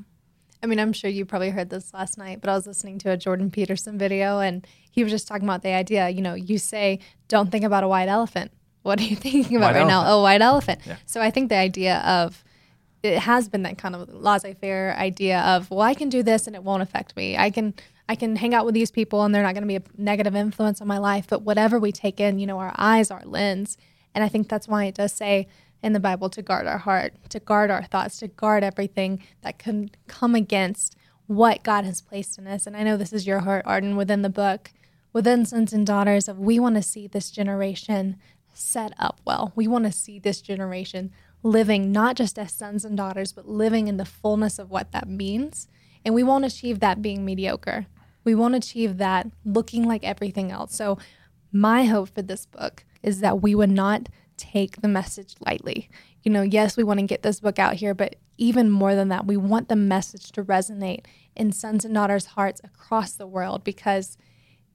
I 0.62 0.66
mean, 0.66 0.80
I'm 0.80 0.92
sure 0.92 1.08
you 1.08 1.24
probably 1.24 1.50
heard 1.50 1.70
this 1.70 1.94
last 1.94 2.18
night, 2.18 2.40
but 2.40 2.50
I 2.50 2.54
was 2.54 2.66
listening 2.66 2.98
to 3.00 3.10
a 3.12 3.16
Jordan 3.16 3.50
Peterson 3.50 3.96
video 3.96 4.40
and 4.40 4.66
he 4.90 5.04
was 5.04 5.12
just 5.12 5.28
talking 5.28 5.44
about 5.44 5.62
the 5.62 5.70
idea, 5.70 6.08
you 6.08 6.20
know, 6.20 6.34
you 6.34 6.58
say, 6.58 6.98
don't 7.28 7.52
think 7.52 7.64
about 7.64 7.84
a 7.84 7.88
white 7.88 8.08
elephant. 8.08 8.50
What 8.82 8.98
are 8.98 9.04
you 9.04 9.16
thinking 9.16 9.56
about 9.56 9.74
white 9.74 9.80
right 9.80 9.90
elephant. 9.90 10.06
now? 10.06 10.12
A 10.12 10.22
white 10.22 10.42
elephant. 10.42 10.80
Yeah. 10.84 10.96
So 11.06 11.20
I 11.20 11.30
think 11.30 11.48
the 11.48 11.56
idea 11.56 11.98
of 11.98 12.42
it 13.02 13.20
has 13.20 13.48
been 13.48 13.62
that 13.62 13.78
kind 13.78 13.94
of 13.94 14.08
laissez-faire 14.12 14.96
idea 14.96 15.40
of, 15.40 15.70
well, 15.70 15.80
I 15.80 15.94
can 15.94 16.08
do 16.08 16.22
this 16.22 16.46
and 16.46 16.56
it 16.56 16.62
won't 16.62 16.82
affect 16.82 17.16
me. 17.16 17.36
I 17.36 17.50
can 17.50 17.74
I 18.08 18.14
can 18.14 18.36
hang 18.36 18.54
out 18.54 18.64
with 18.64 18.74
these 18.74 18.90
people 18.90 19.22
and 19.22 19.34
they're 19.34 19.42
not 19.42 19.54
going 19.54 19.62
to 19.62 19.68
be 19.68 19.76
a 19.76 19.82
negative 19.98 20.34
influence 20.34 20.80
on 20.80 20.88
my 20.88 20.98
life. 20.98 21.26
But 21.28 21.42
whatever 21.42 21.78
we 21.78 21.92
take 21.92 22.20
in, 22.20 22.38
you 22.38 22.46
know, 22.46 22.58
our 22.58 22.74
eyes, 22.78 23.10
our 23.10 23.22
lens, 23.24 23.76
and 24.14 24.24
I 24.24 24.28
think 24.28 24.48
that's 24.48 24.66
why 24.66 24.84
it 24.84 24.94
does 24.94 25.12
say 25.12 25.46
in 25.82 25.92
the 25.92 26.00
Bible 26.00 26.30
to 26.30 26.42
guard 26.42 26.66
our 26.66 26.78
heart, 26.78 27.12
to 27.28 27.38
guard 27.38 27.70
our 27.70 27.84
thoughts, 27.84 28.18
to 28.18 28.28
guard 28.28 28.64
everything 28.64 29.22
that 29.42 29.58
can 29.58 29.90
come 30.06 30.34
against 30.34 30.96
what 31.26 31.62
God 31.62 31.84
has 31.84 32.00
placed 32.00 32.38
in 32.38 32.46
us. 32.46 32.66
And 32.66 32.76
I 32.76 32.82
know 32.82 32.96
this 32.96 33.12
is 33.12 33.26
your 33.26 33.40
heart, 33.40 33.64
Arden, 33.66 33.96
within 33.96 34.22
the 34.22 34.30
book, 34.30 34.72
within 35.12 35.44
Sons 35.44 35.74
and 35.74 35.86
Daughters 35.86 36.26
of 36.26 36.38
we 36.38 36.58
want 36.58 36.76
to 36.76 36.82
see 36.82 37.06
this 37.06 37.30
generation 37.30 38.16
set 38.54 38.92
up 38.98 39.20
well. 39.24 39.52
We 39.54 39.68
want 39.68 39.84
to 39.84 39.92
see 39.92 40.18
this 40.18 40.40
generation 40.40 41.12
living 41.42 41.92
not 41.92 42.16
just 42.16 42.38
as 42.38 42.52
sons 42.52 42.84
and 42.84 42.96
daughters, 42.96 43.32
but 43.32 43.48
living 43.48 43.88
in 43.88 43.96
the 43.96 44.04
fullness 44.04 44.58
of 44.58 44.70
what 44.70 44.92
that 44.92 45.08
means. 45.08 45.68
And 46.04 46.14
we 46.14 46.22
won't 46.22 46.44
achieve 46.44 46.80
that 46.80 47.02
being 47.02 47.24
mediocre. 47.24 47.86
We 48.24 48.34
won't 48.34 48.54
achieve 48.54 48.98
that 48.98 49.28
looking 49.44 49.86
like 49.86 50.04
everything 50.04 50.50
else. 50.50 50.74
So, 50.74 50.98
my 51.50 51.86
hope 51.86 52.14
for 52.14 52.20
this 52.22 52.44
book 52.44 52.84
is 53.02 53.20
that 53.20 53.40
we 53.40 53.54
would 53.54 53.70
not 53.70 54.08
take 54.36 54.82
the 54.82 54.88
message 54.88 55.34
lightly. 55.44 55.88
You 56.22 56.30
know, 56.30 56.42
yes, 56.42 56.76
we 56.76 56.84
want 56.84 57.00
to 57.00 57.06
get 57.06 57.22
this 57.22 57.40
book 57.40 57.58
out 57.58 57.74
here, 57.74 57.94
but 57.94 58.16
even 58.36 58.70
more 58.70 58.94
than 58.94 59.08
that, 59.08 59.26
we 59.26 59.36
want 59.36 59.68
the 59.68 59.76
message 59.76 60.30
to 60.32 60.44
resonate 60.44 61.04
in 61.34 61.52
sons 61.52 61.84
and 61.84 61.94
daughters' 61.94 62.26
hearts 62.26 62.60
across 62.64 63.12
the 63.12 63.26
world 63.26 63.64
because 63.64 64.18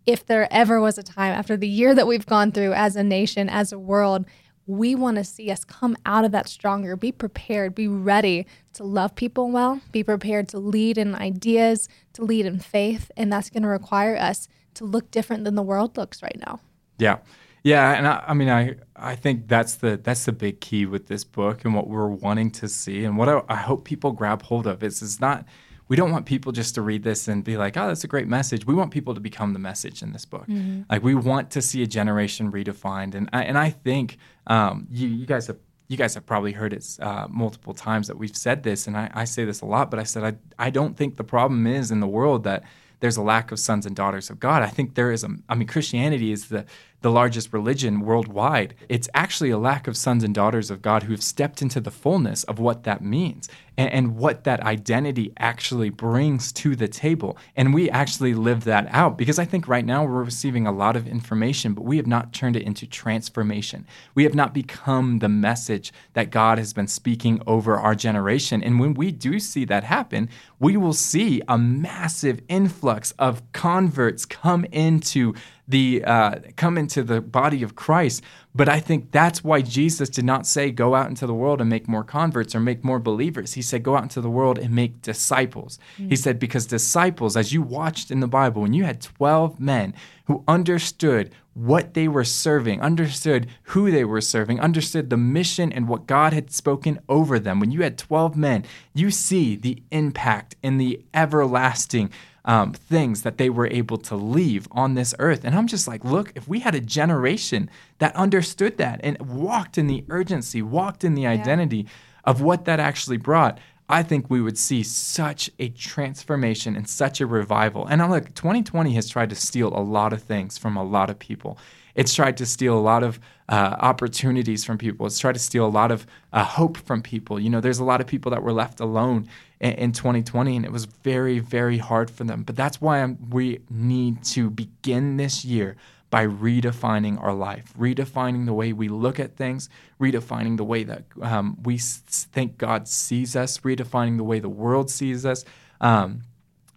if 0.06 0.26
there 0.26 0.52
ever 0.52 0.82
was 0.82 0.98
a 0.98 1.04
time 1.04 1.34
after 1.34 1.56
the 1.56 1.68
year 1.68 1.96
that 1.96 2.08
we've 2.08 2.26
gone 2.26 2.52
through 2.52 2.74
as 2.74 2.96
a 2.96 3.04
nation, 3.04 3.50
as 3.50 3.72
a 3.72 3.80
world, 3.80 4.26
we 4.66 4.96
want 4.96 5.18
to 5.18 5.24
see 5.24 5.52
us 5.52 5.64
come 5.66 5.98
out 6.06 6.26
of 6.26 6.32
that 6.32 6.48
stronger, 6.48 6.96
be 6.96 7.12
prepared, 7.12 7.76
be 7.76 7.88
ready 7.88 8.48
to 8.74 8.84
love 8.84 9.16
people 9.16 9.52
well, 9.52 9.82
be 9.92 10.04
prepared 10.04 10.48
to 10.50 10.60
lead 10.60 10.98
in 10.98 11.16
ideas, 11.16 11.90
to 12.14 12.24
lead 12.24 12.46
in 12.46 12.60
faith. 12.60 13.12
And 13.18 13.32
that's 13.32 13.50
going 13.50 13.64
to 13.64 13.70
require 13.70 14.16
us 14.16 14.48
to 14.76 14.86
look 14.86 15.12
different 15.12 15.44
than 15.44 15.56
the 15.56 15.62
world 15.62 15.98
looks 15.98 16.24
right 16.24 16.40
now. 16.46 16.60
Yeah. 16.98 17.18
Yeah, 17.64 17.94
and 17.94 18.06
I, 18.06 18.24
I, 18.28 18.34
mean, 18.34 18.50
I 18.50 18.76
I 18.94 19.16
think 19.16 19.48
that's 19.48 19.76
the 19.76 19.96
that's 19.96 20.26
the 20.26 20.34
big 20.34 20.60
key 20.60 20.86
with 20.86 21.08
this 21.08 21.24
book 21.24 21.64
and 21.64 21.74
what 21.74 21.88
we're 21.88 22.10
wanting 22.10 22.52
to 22.52 22.68
see, 22.68 23.06
and 23.06 23.18
what 23.18 23.30
I, 23.30 23.42
I 23.48 23.56
hope 23.56 23.86
people 23.86 24.12
grab 24.12 24.42
hold 24.42 24.68
of 24.68 24.84
is 24.84 25.02
is 25.02 25.22
not 25.22 25.46
we 25.94 25.98
don't 25.98 26.10
want 26.10 26.26
people 26.26 26.52
just 26.52 26.74
to 26.74 26.82
read 26.82 27.04
this 27.04 27.28
and 27.28 27.44
be 27.44 27.56
like, 27.56 27.78
oh, 27.78 27.88
that's 27.88 28.04
a 28.04 28.08
great 28.08 28.28
message. 28.28 28.66
We 28.66 28.74
want 28.74 28.90
people 28.90 29.14
to 29.14 29.20
become 29.20 29.54
the 29.54 29.60
message 29.60 30.02
in 30.02 30.12
this 30.12 30.26
book. 30.26 30.48
Mm-hmm. 30.48 30.82
Like 30.90 31.04
we 31.04 31.14
want 31.14 31.52
to 31.52 31.62
see 31.62 31.84
a 31.84 31.86
generation 31.86 32.52
redefined, 32.52 33.14
and 33.14 33.30
I, 33.32 33.44
and 33.44 33.60
I 33.60 33.70
think 33.70 34.18
um, 34.48 34.88
you 34.90 35.08
you 35.08 35.28
guys 35.28 35.46
have 35.46 35.58
you 35.90 35.96
guys 35.96 36.16
have 36.16 36.26
probably 36.26 36.52
heard 36.52 36.74
it 36.74 36.84
uh, 37.00 37.28
multiple 37.30 37.76
times 37.76 38.08
that 38.08 38.18
we've 38.18 38.36
said 38.36 38.64
this, 38.64 38.88
and 38.88 38.98
I, 38.98 39.12
I 39.14 39.26
say 39.26 39.46
this 39.46 39.62
a 39.62 39.68
lot, 39.68 39.92
but 39.92 40.00
I 40.00 40.04
said 40.04 40.24
I 40.24 40.34
I 40.58 40.72
don't 40.72 40.98
think 40.98 41.18
the 41.18 41.24
problem 41.24 41.68
is 41.68 41.92
in 41.92 42.00
the 42.00 42.08
world 42.08 42.44
that 42.46 42.64
there's 43.00 43.18
a 43.18 43.22
lack 43.22 43.52
of 43.52 43.60
sons 43.60 43.86
and 43.86 43.96
daughters 43.96 44.32
of 44.32 44.40
God. 44.40 44.64
I 44.64 44.70
think 44.70 44.96
there 44.96 45.12
is 45.12 45.24
a 45.24 45.30
I 45.48 45.54
mean 45.54 45.68
Christianity 45.68 46.32
is 46.32 46.48
the 46.48 46.66
the 47.04 47.12
largest 47.12 47.52
religion 47.52 48.00
worldwide. 48.00 48.74
It's 48.88 49.10
actually 49.14 49.52
a 49.52 49.58
lack 49.58 49.88
of 49.88 49.98
sons 49.98 50.24
and 50.24 50.34
daughters 50.34 50.72
of 50.72 50.82
God 50.82 51.04
who 51.04 51.12
have 51.12 51.22
stepped 51.22 51.62
into 51.62 51.82
the 51.82 51.92
fullness 51.92 52.46
of 52.46 52.60
what 52.60 52.84
that 52.84 53.04
means 53.04 53.50
and, 53.78 53.92
and, 53.92 54.16
what 54.16 54.44
that 54.44 54.62
identity 54.62 55.34
actually 55.38 55.90
brings 55.90 56.52
to 56.54 56.76
the 56.76 56.88
table. 56.88 57.38
And 57.56 57.74
we 57.74 57.90
actually 57.90 58.34
live 58.36 58.64
that 58.66 58.88
out 58.92 59.18
because 59.18 59.40
I 59.40 59.46
think 59.46 59.68
right 59.68 59.86
now 59.86 60.06
we're 60.06 60.24
receiving 60.24 60.66
a 60.68 60.72
lot 60.72 60.96
of 60.96 61.08
information, 61.08 61.74
but 61.74 61.84
we 61.84 61.98
have 61.98 62.08
not 62.08 62.34
turned 62.34 62.56
it 62.56 62.64
into 62.64 62.86
transformation. 62.88 63.86
We 64.16 64.24
have 64.24 64.36
not 64.36 64.54
become 64.54 65.20
the 65.20 65.30
message 65.30 65.92
that 66.14 66.30
God 66.30 66.58
has 66.58 66.72
been 66.72 66.88
speaking 66.88 67.42
over 67.48 67.78
our 67.78 67.96
generation. 67.96 68.64
And 68.64 68.80
when 68.80 68.94
we 68.94 69.12
do 69.12 69.40
see 69.40 69.66
that 69.66 69.84
happen, 69.84 70.30
we 70.60 70.78
will 70.78 70.94
see 70.94 71.42
a 71.48 71.58
massive 71.58 72.42
influx 72.48 73.12
of 73.20 73.42
converts 73.52 74.26
come 74.26 74.66
into 74.66 75.34
the 75.74 76.04
uh, 76.06 76.36
come 76.56 76.78
into 76.78 77.04
the 77.04 77.20
body 77.20 77.64
of 77.64 77.76
Christ. 77.76 78.22
But 78.56 78.70
I 78.70 78.80
think 78.80 79.12
that's 79.12 79.44
why 79.44 79.64
Jesus 79.64 80.08
did 80.10 80.24
not 80.24 80.46
say 80.46 80.70
go 80.70 80.94
out 80.94 81.10
into 81.10 81.26
the 81.26 81.34
world 81.34 81.60
and 81.60 81.70
make 81.70 81.88
more 81.88 82.04
converts 82.04 82.54
or 82.54 82.60
make 82.60 82.84
more 82.84 83.00
believers. 83.00 83.54
He 83.54 83.64
said 83.64 83.82
go 83.82 83.98
out 83.98 84.04
into 84.04 84.22
the 84.22 84.30
world 84.30 84.60
and 84.60 84.76
make 84.76 85.02
disciples. 85.02 85.80
Mm-hmm. 85.98 86.10
He 86.10 86.16
said 86.16 86.38
because 86.38 86.68
disciples, 86.68 87.36
as 87.36 87.52
you 87.52 87.64
watched 87.64 88.12
in 88.12 88.20
the 88.20 88.28
Bible, 88.28 88.62
when 88.62 88.74
you 88.74 88.84
had 88.84 89.02
twelve 89.02 89.60
men 89.60 89.96
who 90.26 90.44
understood 90.48 91.32
what 91.56 91.96
they 91.96 92.08
were 92.08 92.24
serving, 92.24 92.80
understood 92.82 93.48
who 93.64 93.90
they 93.90 94.06
were 94.06 94.22
serving, 94.22 94.60
understood 94.60 95.10
the 95.10 95.18
mission 95.18 95.74
and 95.74 95.88
what 95.88 96.08
God 96.08 96.34
had 96.34 96.52
spoken 96.52 97.00
over 97.10 97.40
them. 97.40 97.60
When 97.60 97.72
you 97.72 97.84
had 97.84 97.98
12 97.98 98.36
men, 98.36 98.66
you 98.96 99.12
see 99.12 99.56
the 99.56 99.84
impact 99.92 100.56
and 100.64 100.82
the 100.82 101.04
everlasting 101.14 102.10
um, 102.46 102.74
things 102.74 103.22
that 103.22 103.38
they 103.38 103.50
were 103.50 103.68
able 103.68 103.98
to 103.98 104.16
leave 104.16 104.68
on 104.72 104.96
this 104.96 105.14
earth. 105.20 105.44
And 105.44 105.56
I'm 105.56 105.68
just 105.68 105.88
like, 105.88 106.04
look, 106.04 106.32
if 106.36 106.48
we 106.48 106.60
had 106.60 106.76
a 106.76 106.82
generation 106.82 107.70
that 108.00 108.16
understood 108.16 108.78
that 108.78 109.00
and 109.04 109.18
walked 109.22 109.78
in 109.78 109.88
the 109.88 110.04
urgency, 110.10 110.62
walked 110.62 111.04
in 111.04 111.16
the 111.16 111.26
identity 111.26 111.78
yeah. 111.78 111.90
of 112.26 112.42
what 112.42 112.66
that 112.66 112.80
actually 112.80 113.18
brought, 113.18 113.60
I 113.90 114.04
think 114.04 114.30
we 114.30 114.42
would 114.42 114.58
see 114.58 114.82
such 114.84 115.50
a 115.60 115.70
transformation 115.70 116.76
and 116.76 116.88
such 116.88 117.22
a 117.22 117.28
revival. 117.28 117.86
And 117.86 118.02
I'm 118.02 118.10
like, 118.10 118.34
2020 118.34 118.94
has 118.94 119.10
tried 119.10 119.30
to 119.30 119.36
steal 119.36 119.70
a 119.70 119.82
lot 119.82 120.14
of 120.14 120.24
things 120.24 120.58
from 120.58 120.78
a 120.78 120.84
lot 120.84 121.10
of 121.10 121.20
people. 121.20 121.58
It's 121.96 122.14
tried 122.14 122.38
to 122.38 122.46
steal 122.46 122.78
a 122.78 122.82
lot 122.82 123.04
of 123.04 123.20
uh, 123.50 123.76
opportunities 123.80 124.66
from 124.66 124.78
people. 124.78 125.06
It's 125.06 125.20
tried 125.20 125.34
to 125.34 125.40
steal 125.40 125.66
a 125.66 125.68
lot 125.68 125.92
of 125.92 126.08
uh, 126.32 126.44
hope 126.44 126.78
from 126.78 127.02
people. 127.02 127.40
You 127.40 127.50
know, 127.50 127.62
there's 127.62 127.80
a 127.80 127.84
lot 127.84 128.02
of 128.02 128.08
people 128.08 128.32
that 128.32 128.42
were 128.42 128.54
left 128.54 128.80
alone 128.80 129.28
in, 129.64 129.72
in 129.72 129.92
2020, 129.94 130.58
and 130.58 130.66
it 130.66 130.72
was 130.72 130.86
very, 130.86 131.40
very 131.40 131.80
hard 131.80 132.12
for 132.12 132.26
them. 132.26 132.44
But 132.44 132.56
that's 132.56 132.80
why 132.80 133.02
I'm, 133.02 133.18
we 133.30 133.62
need 133.70 134.24
to 134.26 134.50
begin 134.50 135.18
this 135.18 135.44
year 135.44 135.78
by 136.12 136.28
redefining 136.28 137.20
our 137.24 137.34
life, 137.34 137.74
redefining 137.80 138.46
the 138.46 138.54
way 138.54 138.72
we 138.72 138.88
look 138.88 139.20
at 139.20 139.36
things, 139.36 139.70
redefining 140.00 140.58
the 140.58 140.64
way 140.64 140.84
that 140.84 141.06
um, 141.24 141.58
we 141.64 141.80
think 141.80 142.60
God 142.60 142.88
sees 142.88 143.36
us, 143.36 143.60
redefining 143.60 144.18
the 144.18 144.24
way 144.24 144.40
the 144.40 144.50
world 144.50 144.92
sees 144.92 145.26
us, 145.26 145.44
um, 145.82 146.22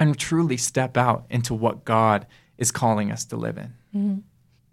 and 0.00 0.18
truly 0.18 0.56
step 0.56 0.96
out 0.96 1.26
into 1.28 1.52
what 1.52 1.84
God 1.84 2.26
is 2.56 2.70
calling 2.70 3.12
us 3.12 3.26
to 3.26 3.36
live 3.36 3.58
in. 3.58 3.74
Mm-hmm. 3.94 4.18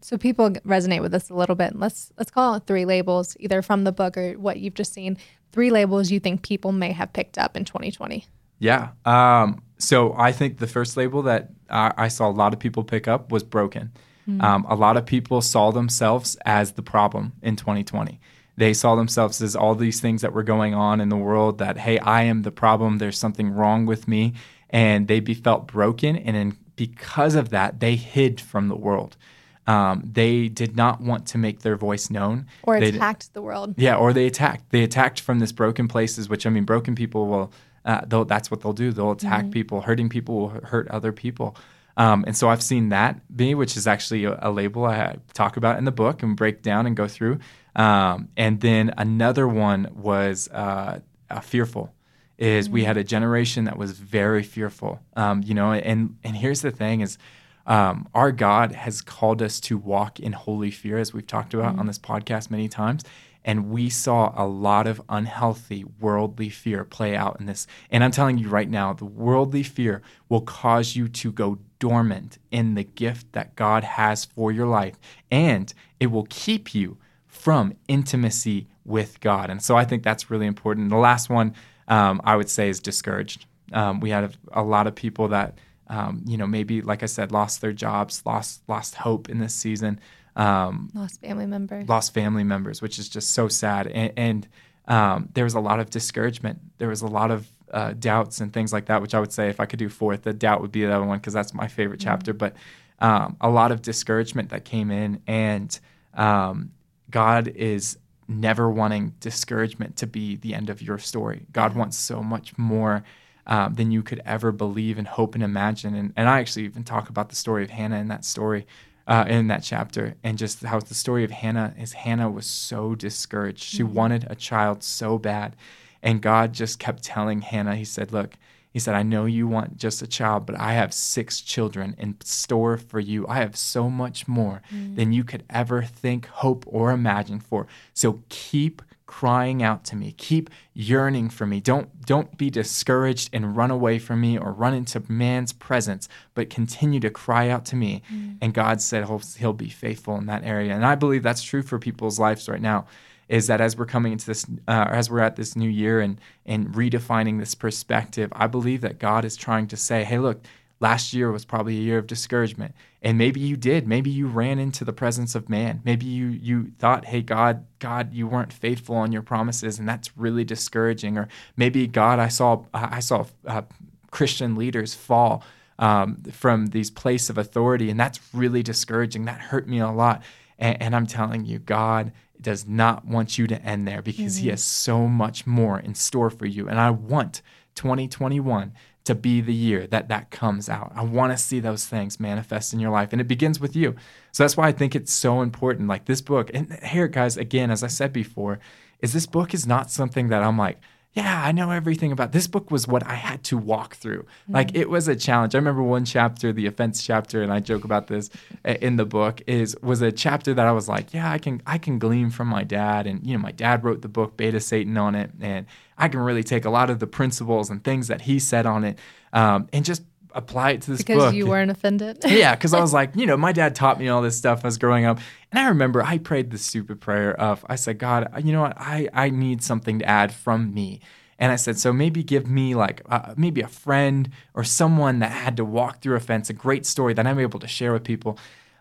So 0.03 0.17
people 0.17 0.51
resonate 0.51 1.01
with 1.01 1.13
this 1.13 1.29
a 1.29 1.33
little 1.33 1.55
bit. 1.55 1.77
Let's 1.77 2.11
let's 2.17 2.29
call 2.29 2.55
it 2.55 2.63
three 2.67 2.85
labels, 2.85 3.37
either 3.39 3.61
from 3.61 3.85
the 3.85 3.91
book 3.91 4.17
or 4.17 4.33
what 4.33 4.59
you've 4.59 4.73
just 4.73 4.93
seen. 4.93 5.17
Three 5.51 5.69
labels 5.69 6.11
you 6.11 6.19
think 6.19 6.41
people 6.41 6.71
may 6.71 6.91
have 6.91 7.13
picked 7.13 7.37
up 7.37 7.55
in 7.55 7.63
2020. 7.63 8.25
Yeah. 8.59 8.89
Um, 9.05 9.63
so 9.77 10.13
I 10.17 10.31
think 10.31 10.57
the 10.57 10.67
first 10.67 10.97
label 10.97 11.21
that 11.23 11.49
I, 11.69 11.93
I 11.97 12.07
saw 12.09 12.29
a 12.29 12.31
lot 12.31 12.53
of 12.53 12.59
people 12.59 12.83
pick 12.83 13.07
up 13.07 13.31
was 13.31 13.43
broken. 13.43 13.91
Mm-hmm. 14.27 14.41
Um, 14.41 14.65
a 14.69 14.75
lot 14.75 14.97
of 14.97 15.05
people 15.05 15.41
saw 15.41 15.71
themselves 15.71 16.37
as 16.45 16.73
the 16.73 16.81
problem 16.81 17.33
in 17.41 17.55
2020. 17.55 18.19
They 18.55 18.73
saw 18.73 18.95
themselves 18.95 19.41
as 19.41 19.55
all 19.55 19.75
these 19.75 19.99
things 19.99 20.21
that 20.21 20.33
were 20.33 20.43
going 20.43 20.73
on 20.73 21.01
in 21.01 21.09
the 21.09 21.17
world 21.17 21.57
that, 21.57 21.77
hey, 21.77 21.97
I 21.99 22.23
am 22.23 22.43
the 22.43 22.51
problem. 22.51 22.97
There's 22.97 23.17
something 23.17 23.51
wrong 23.51 23.85
with 23.85 24.07
me. 24.07 24.33
And 24.69 25.07
they 25.07 25.19
be 25.19 25.33
felt 25.33 25.67
broken. 25.67 26.15
And 26.15 26.37
in, 26.37 26.57
because 26.75 27.35
of 27.35 27.49
that, 27.49 27.79
they 27.79 27.95
hid 27.95 28.39
from 28.39 28.67
the 28.67 28.75
world. 28.75 29.17
Um, 29.65 30.03
they 30.05 30.49
did 30.49 30.75
not 30.75 31.01
want 31.01 31.25
to 31.27 31.37
make 31.37 31.61
their 31.61 31.77
voice 31.77 32.09
known. 32.09 32.47
Or 32.63 32.79
they 32.79 32.89
attacked 32.89 33.33
the 33.33 33.41
world. 33.41 33.75
Yeah, 33.77 33.95
or 33.95 34.13
they 34.13 34.27
attacked. 34.27 34.69
They 34.71 34.83
attacked 34.83 35.21
from 35.21 35.39
this 35.39 35.51
broken 35.51 35.87
places, 35.87 36.27
which 36.29 36.45
I 36.45 36.49
mean, 36.49 36.65
broken 36.65 36.95
people 36.95 37.27
will. 37.27 37.51
Uh, 37.85 38.23
that's 38.23 38.49
what 38.49 38.61
they'll 38.61 38.73
do. 38.73 38.91
They'll 38.91 39.11
attack 39.11 39.43
mm-hmm. 39.43 39.51
people. 39.51 39.81
Hurting 39.81 40.09
people 40.09 40.39
will 40.39 40.49
hurt 40.49 40.87
other 40.89 41.11
people. 41.11 41.57
Um, 41.95 42.23
and 42.25 42.35
so 42.35 42.49
I've 42.49 42.63
seen 42.63 42.89
that 42.89 43.19
be, 43.35 43.53
which 43.55 43.77
is 43.77 43.87
actually 43.87 44.25
a, 44.25 44.39
a, 44.41 44.51
label 44.51 44.85
I 44.85 45.17
talk 45.33 45.57
about 45.57 45.77
in 45.77 45.85
the 45.85 45.91
book 45.91 46.23
and 46.23 46.35
break 46.35 46.63
down 46.63 46.87
and 46.87 46.95
go 46.95 47.07
through. 47.07 47.39
Um, 47.75 48.29
and 48.35 48.61
then 48.61 48.93
another 48.97 49.47
one 49.47 49.89
was 49.93 50.47
uh, 50.49 50.99
fearful. 51.41 51.93
Is 52.37 52.65
mm-hmm. 52.65 52.73
we 52.73 52.83
had 52.85 52.97
a 52.97 53.03
generation 53.03 53.65
that 53.65 53.77
was 53.77 53.91
very 53.91 54.41
fearful. 54.41 55.01
Um, 55.15 55.43
you 55.43 55.53
know, 55.53 55.71
and 55.71 56.17
and 56.23 56.35
here's 56.35 56.61
the 56.61 56.71
thing: 56.71 57.01
is 57.01 57.19
um, 57.65 58.07
our 58.13 58.31
God 58.31 58.73
has 58.73 59.01
called 59.01 59.41
us 59.41 59.59
to 59.61 59.77
walk 59.77 60.19
in 60.19 60.33
holy 60.33 60.71
fear, 60.71 60.97
as 60.97 61.13
we've 61.13 61.27
talked 61.27 61.53
about 61.53 61.71
mm-hmm. 61.71 61.79
on 61.79 61.87
this 61.87 61.99
podcast 61.99 62.51
many 62.51 62.67
times. 62.67 63.03
And 63.45 63.69
we 63.69 63.89
saw 63.89 64.33
a 64.37 64.47
lot 64.47 64.87
of 64.87 65.01
unhealthy 65.09 65.83
worldly 65.99 66.49
fear 66.49 66.85
play 66.85 67.15
out 67.15 67.37
in 67.39 67.45
this. 67.45 67.67
And 67.89 68.03
I'm 68.03 68.11
telling 68.11 68.37
you 68.37 68.47
right 68.47 68.69
now, 68.69 68.93
the 68.93 69.05
worldly 69.05 69.63
fear 69.63 70.01
will 70.29 70.41
cause 70.41 70.95
you 70.95 71.09
to 71.09 71.31
go 71.31 71.59
dormant 71.79 72.37
in 72.51 72.75
the 72.75 72.85
gift 72.85 73.33
that 73.33 73.55
God 73.57 73.83
has 73.83 74.23
for 74.23 74.51
your 74.51 74.67
life. 74.67 74.97
And 75.29 75.73
it 75.99 76.07
will 76.07 76.27
keep 76.29 76.73
you 76.73 76.97
from 77.27 77.73
intimacy 77.89 78.67
with 78.85 79.19
God. 79.19 79.49
And 79.49 79.61
so 79.61 79.75
I 79.75 79.83
think 79.83 80.03
that's 80.03 80.29
really 80.31 80.47
important. 80.47 80.89
The 80.89 80.95
last 80.95 81.29
one 81.29 81.53
um, 81.89 82.21
I 82.23 82.37
would 82.37 82.49
say 82.49 82.69
is 82.69 82.79
discouraged. 82.79 83.45
Um, 83.73 83.99
we 83.99 84.11
had 84.11 84.23
a, 84.23 84.31
a 84.53 84.63
lot 84.63 84.87
of 84.87 84.95
people 84.95 85.27
that 85.29 85.57
um, 85.87 86.23
you 86.25 86.37
know, 86.37 86.47
maybe 86.47 86.81
like 86.81 87.03
I 87.03 87.07
said, 87.07 87.31
lost 87.31 87.61
their 87.61 87.73
jobs, 87.73 88.23
lost 88.25 88.61
lost 88.67 88.95
hope 88.95 89.29
in 89.29 89.39
this 89.39 89.53
season, 89.53 89.99
um, 90.35 90.91
lost 90.93 91.21
family 91.21 91.45
members, 91.45 91.87
lost 91.87 92.13
family 92.13 92.43
members, 92.43 92.81
which 92.81 92.99
is 92.99 93.09
just 93.09 93.31
so 93.31 93.47
sad. 93.47 93.87
And, 93.87 94.13
and 94.17 94.47
um, 94.87 95.29
there 95.33 95.43
was 95.43 95.53
a 95.53 95.59
lot 95.59 95.79
of 95.79 95.89
discouragement. 95.89 96.59
There 96.77 96.89
was 96.89 97.01
a 97.01 97.07
lot 97.07 97.31
of 97.31 97.47
uh, 97.71 97.93
doubts 97.93 98.39
and 98.39 98.51
things 98.53 98.71
like 98.71 98.85
that. 98.85 99.01
Which 99.01 99.13
I 99.13 99.19
would 99.19 99.33
say, 99.33 99.49
if 99.49 99.59
I 99.59 99.65
could 99.65 99.79
do 99.79 99.89
fourth, 99.89 100.23
the 100.23 100.33
doubt 100.33 100.61
would 100.61 100.71
be 100.71 100.85
the 100.85 100.93
other 100.93 101.05
one 101.05 101.19
because 101.19 101.33
that's 101.33 101.53
my 101.53 101.67
favorite 101.67 101.99
mm-hmm. 101.99 102.09
chapter. 102.09 102.33
But 102.33 102.55
um, 102.99 103.37
a 103.41 103.49
lot 103.49 103.71
of 103.71 103.81
discouragement 103.81 104.49
that 104.49 104.65
came 104.65 104.91
in, 104.91 105.21
and 105.27 105.77
um, 106.13 106.71
God 107.09 107.47
is 107.47 107.97
never 108.27 108.69
wanting 108.69 109.13
discouragement 109.19 109.97
to 109.97 110.07
be 110.07 110.37
the 110.37 110.53
end 110.53 110.69
of 110.69 110.81
your 110.81 110.97
story. 110.97 111.45
God 111.51 111.75
wants 111.75 111.97
so 111.97 112.23
much 112.23 112.57
more 112.57 113.03
um, 113.47 113.75
than 113.75 113.91
you 113.91 114.03
could 114.03 114.21
ever 114.25 114.51
believe 114.51 114.97
and 114.97 115.07
hope 115.07 115.35
and 115.35 115.43
imagine. 115.43 115.95
And, 115.95 116.13
and 116.15 116.29
I 116.29 116.39
actually 116.39 116.65
even 116.65 116.83
talk 116.83 117.09
about 117.09 117.29
the 117.29 117.35
story 117.35 117.63
of 117.63 117.69
Hannah 117.69 117.99
in 117.99 118.07
that 118.07 118.25
story, 118.25 118.65
uh, 119.07 119.25
in 119.27 119.47
that 119.47 119.63
chapter, 119.63 120.15
and 120.23 120.37
just 120.37 120.63
how 120.63 120.79
the 120.79 120.93
story 120.93 121.23
of 121.23 121.31
Hannah 121.31 121.73
is 121.77 121.93
Hannah 121.93 122.29
was 122.29 122.45
so 122.45 122.95
discouraged. 122.95 123.63
She 123.63 123.83
mm-hmm. 123.83 123.93
wanted 123.93 124.27
a 124.29 124.35
child 124.35 124.83
so 124.83 125.17
bad. 125.17 125.55
And 126.01 126.21
God 126.21 126.53
just 126.53 126.79
kept 126.79 127.03
telling 127.03 127.41
Hannah, 127.41 127.75
He 127.75 127.85
said, 127.85 128.11
Look, 128.11 128.35
he 128.73 128.79
said, 128.79 128.95
I 128.95 129.03
know 129.03 129.25
you 129.25 129.47
want 129.47 129.77
just 129.77 130.01
a 130.01 130.07
child, 130.07 130.47
but 130.47 130.59
I 130.59 130.73
have 130.73 130.95
six 130.95 131.41
children 131.41 131.95
in 131.99 132.17
store 132.23 132.77
for 132.77 132.99
you. 132.99 133.27
I 133.27 133.35
have 133.35 133.55
so 133.55 133.87
much 133.87 134.27
more 134.27 134.63
mm. 134.73 134.95
than 134.95 135.13
you 135.13 135.23
could 135.23 135.43
ever 135.47 135.83
think, 135.83 136.25
hope, 136.25 136.65
or 136.67 136.89
imagine 136.89 137.39
for. 137.39 137.67
So 137.93 138.23
keep 138.29 138.81
crying 139.19 139.61
out 139.61 139.83
to 139.83 139.95
me. 139.95 140.11
Keep 140.17 140.49
yearning 140.73 141.29
for 141.29 141.45
me. 141.45 141.59
Don't 141.59 142.03
don't 142.03 142.35
be 142.35 142.49
discouraged 142.49 143.29
and 143.31 143.55
run 143.55 143.69
away 143.69 143.99
from 143.99 144.19
me 144.19 144.39
or 144.39 144.51
run 144.51 144.73
into 144.73 145.03
man's 145.07 145.53
presence, 145.53 146.09
but 146.33 146.49
continue 146.49 146.99
to 146.99 147.11
cry 147.11 147.49
out 147.49 147.63
to 147.65 147.75
me. 147.75 148.01
Mm. 148.11 148.37
And 148.41 148.53
God 148.55 148.81
said 148.81 149.05
he'll, 149.05 149.21
he'll 149.37 149.53
be 149.53 149.69
faithful 149.69 150.15
in 150.15 150.25
that 150.25 150.43
area. 150.43 150.73
And 150.73 150.83
I 150.83 150.95
believe 150.95 151.21
that's 151.21 151.43
true 151.43 151.61
for 151.61 151.77
people's 151.77 152.17
lives 152.19 152.49
right 152.49 152.59
now. 152.59 152.87
Is 153.29 153.45
that 153.47 153.61
as 153.61 153.77
we're 153.77 153.85
coming 153.85 154.13
into 154.13 154.25
this, 154.25 154.47
uh, 154.67 154.87
as 154.89 155.11
we're 155.11 155.19
at 155.19 155.35
this 155.35 155.55
new 155.55 155.69
year 155.69 156.01
and 156.01 156.19
and 156.47 156.69
redefining 156.69 157.37
this 157.37 157.53
perspective, 157.53 158.33
I 158.35 158.47
believe 158.47 158.81
that 158.81 158.97
God 158.97 159.25
is 159.25 159.35
trying 159.35 159.67
to 159.67 159.77
say, 159.77 160.03
"Hey, 160.03 160.17
look, 160.17 160.41
last 160.83 161.13
year 161.13 161.31
was 161.31 161.45
probably 161.45 161.77
a 161.77 161.81
year 161.81 161.97
of 161.97 162.07
discouragement. 162.07 162.75
And 163.01 163.17
maybe 163.17 163.39
you 163.39 163.55
did. 163.55 163.87
Maybe 163.87 164.09
you 164.09 164.27
ran 164.27 164.59
into 164.59 164.83
the 164.83 164.91
presence 164.91 165.33
of 165.33 165.47
man. 165.47 165.81
Maybe 165.85 166.05
you 166.05 166.27
you 166.27 166.73
thought 166.77 167.05
hey 167.05 167.21
god 167.21 167.65
god 167.79 168.13
you 168.13 168.27
weren't 168.27 168.51
faithful 168.51 168.97
on 168.97 169.13
your 169.13 169.21
promises 169.21 169.79
and 169.79 169.87
that's 169.87 170.15
really 170.17 170.43
discouraging. 170.43 171.17
Or 171.17 171.29
maybe 171.55 171.87
god 171.87 172.19
i 172.19 172.27
saw 172.27 172.65
i 172.73 172.99
saw 172.99 173.25
uh, 173.47 173.63
christian 174.11 174.55
leaders 174.55 174.93
fall 174.93 175.43
um, 175.79 176.17
from 176.31 176.67
these 176.67 176.91
place 176.91 177.29
of 177.29 177.37
authority 177.37 177.89
and 177.89 177.97
that's 177.97 178.19
really 178.33 178.61
discouraging. 178.61 179.23
That 179.25 179.39
hurt 179.39 179.67
me 179.67 179.79
a 179.79 179.89
lot. 179.89 180.21
And, 180.59 180.81
and 180.81 180.95
i'm 180.95 181.07
telling 181.07 181.45
you 181.45 181.59
god 181.59 182.11
does 182.41 182.67
not 182.67 183.05
want 183.05 183.37
you 183.37 183.47
to 183.47 183.61
end 183.61 183.87
there 183.87 184.01
because 184.01 184.35
mm-hmm. 184.35 184.43
he 184.43 184.49
has 184.49 184.61
so 184.61 185.07
much 185.07 185.47
more 185.47 185.79
in 185.79 185.95
store 185.95 186.29
for 186.29 186.45
you. 186.45 186.67
And 186.67 186.77
i 186.77 186.89
want 186.89 187.41
2021 187.75 188.73
to 189.05 189.15
be 189.15 189.41
the 189.41 189.53
year 189.53 189.85
that 189.87 190.07
that 190.07 190.31
comes 190.31 190.69
out. 190.69 190.91
I 190.95 191.03
want 191.03 191.33
to 191.33 191.37
see 191.37 191.59
those 191.59 191.85
things 191.85 192.19
manifest 192.19 192.73
in 192.73 192.79
your 192.79 192.91
life. 192.91 193.11
And 193.11 193.19
it 193.19 193.27
begins 193.27 193.59
with 193.59 193.75
you. 193.75 193.95
So 194.31 194.43
that's 194.43 194.55
why 194.55 194.67
I 194.67 194.71
think 194.71 194.95
it's 194.95 195.11
so 195.11 195.41
important. 195.41 195.89
Like 195.89 196.05
this 196.05 196.21
book, 196.21 196.49
and 196.53 196.73
here, 196.83 197.07
guys, 197.07 197.35
again, 197.35 197.69
as 197.69 197.83
I 197.83 197.87
said 197.87 198.13
before, 198.13 198.59
is 199.01 199.11
this 199.11 199.25
book 199.25 199.53
is 199.53 199.67
not 199.67 199.91
something 199.91 200.29
that 200.29 200.41
I'm 200.41 200.57
like, 200.57 200.79
yeah, 201.13 201.43
I 201.45 201.51
know 201.51 201.69
everything 201.69 202.11
about 202.11 202.31
this 202.31 202.47
book 202.47 202.71
was 202.71 202.87
what 202.87 203.05
I 203.05 203.13
had 203.13 203.43
to 203.45 203.57
walk 203.57 203.95
through. 203.95 204.23
Mm-hmm. 204.23 204.53
Like 204.53 204.75
it 204.75 204.89
was 204.89 205.07
a 205.07 205.15
challenge. 205.15 205.53
I 205.53 205.59
remember 205.59 205.83
one 205.83 206.05
chapter, 206.05 206.51
the 206.51 206.65
offense 206.65 207.03
chapter, 207.03 207.43
and 207.43 207.53
I 207.53 207.59
joke 207.59 207.83
about 207.83 208.07
this 208.07 208.31
in 208.65 208.95
the 208.95 209.05
book, 209.05 209.41
is 209.45 209.77
was 209.83 210.01
a 210.01 210.11
chapter 210.11 210.55
that 210.55 210.65
I 210.65 210.71
was 210.71 210.89
like, 210.89 211.13
yeah, 211.13 211.31
I 211.31 211.37
can 211.37 211.61
I 211.67 211.77
can 211.77 211.99
glean 211.99 212.31
from 212.31 212.47
my 212.47 212.63
dad. 212.63 213.05
And 213.05 213.25
you 213.25 213.33
know, 213.37 213.41
my 213.41 213.51
dad 213.51 213.83
wrote 213.83 214.01
the 214.01 214.07
book 214.07 214.37
Bait 214.37 214.55
of 214.55 214.63
Satan 214.63 214.97
on 214.97 215.13
it, 215.13 215.29
and 215.39 215.67
I 215.99 216.07
can 216.07 216.19
really 216.19 216.43
take 216.43 216.65
a 216.65 216.71
lot 216.71 216.89
of 216.89 216.97
the 216.97 217.07
principles 217.07 217.69
and 217.69 217.83
things 217.83 218.07
that 218.07 218.21
he 218.21 218.39
said 218.39 218.65
on 218.65 218.83
it, 218.83 218.97
um, 219.33 219.69
and 219.71 219.85
just 219.85 220.01
apply 220.33 220.71
it 220.71 220.81
to 220.83 220.91
this 220.91 220.99
because 220.99 221.15
book. 221.15 221.25
Because 221.31 221.35
you 221.35 221.47
weren't 221.47 221.71
offended. 221.71 222.19
yeah, 222.25 222.55
because 222.55 222.73
I 222.73 222.79
was 222.79 222.93
like, 222.99 223.15
you 223.15 223.25
know, 223.25 223.37
my 223.37 223.51
dad 223.51 223.75
taught 223.75 223.99
me 223.99 224.07
all 224.09 224.21
this 224.21 224.37
stuff 224.37 224.65
as 224.65 224.77
growing 224.77 225.05
up, 225.05 225.19
and 225.51 225.59
I 225.59 225.67
remember 225.67 226.03
I 226.03 226.17
prayed 226.17 226.51
this 226.51 226.65
stupid 226.65 227.01
prayer 227.01 227.39
of, 227.39 227.65
I 227.69 227.75
said, 227.75 227.99
God, 227.99 228.31
you 228.43 228.53
know 228.53 228.61
what, 228.61 228.75
I 228.77 229.09
I 229.13 229.29
need 229.29 229.63
something 229.63 229.99
to 229.99 230.05
add 230.05 230.33
from 230.33 230.73
me. 230.73 230.99
And 231.39 231.51
I 231.51 231.55
said, 231.55 231.77
so 231.77 231.91
maybe 231.91 232.23
give 232.23 232.47
me 232.47 232.75
like 232.75 233.01
uh, 233.09 233.33
maybe 233.35 233.61
a 233.61 233.67
friend 233.67 234.29
or 234.53 234.63
someone 234.63 235.19
that 235.19 235.31
had 235.31 235.57
to 235.57 235.65
walk 235.65 236.01
through 236.01 236.15
a 236.15 236.19
fence, 236.19 236.49
a 236.49 236.53
great 236.53 236.85
story 236.85 237.13
that 237.13 237.27
I'm 237.27 237.39
able 237.39 237.59
to 237.59 237.67
share 237.67 237.91
with 237.91 238.03
people. 238.03 238.37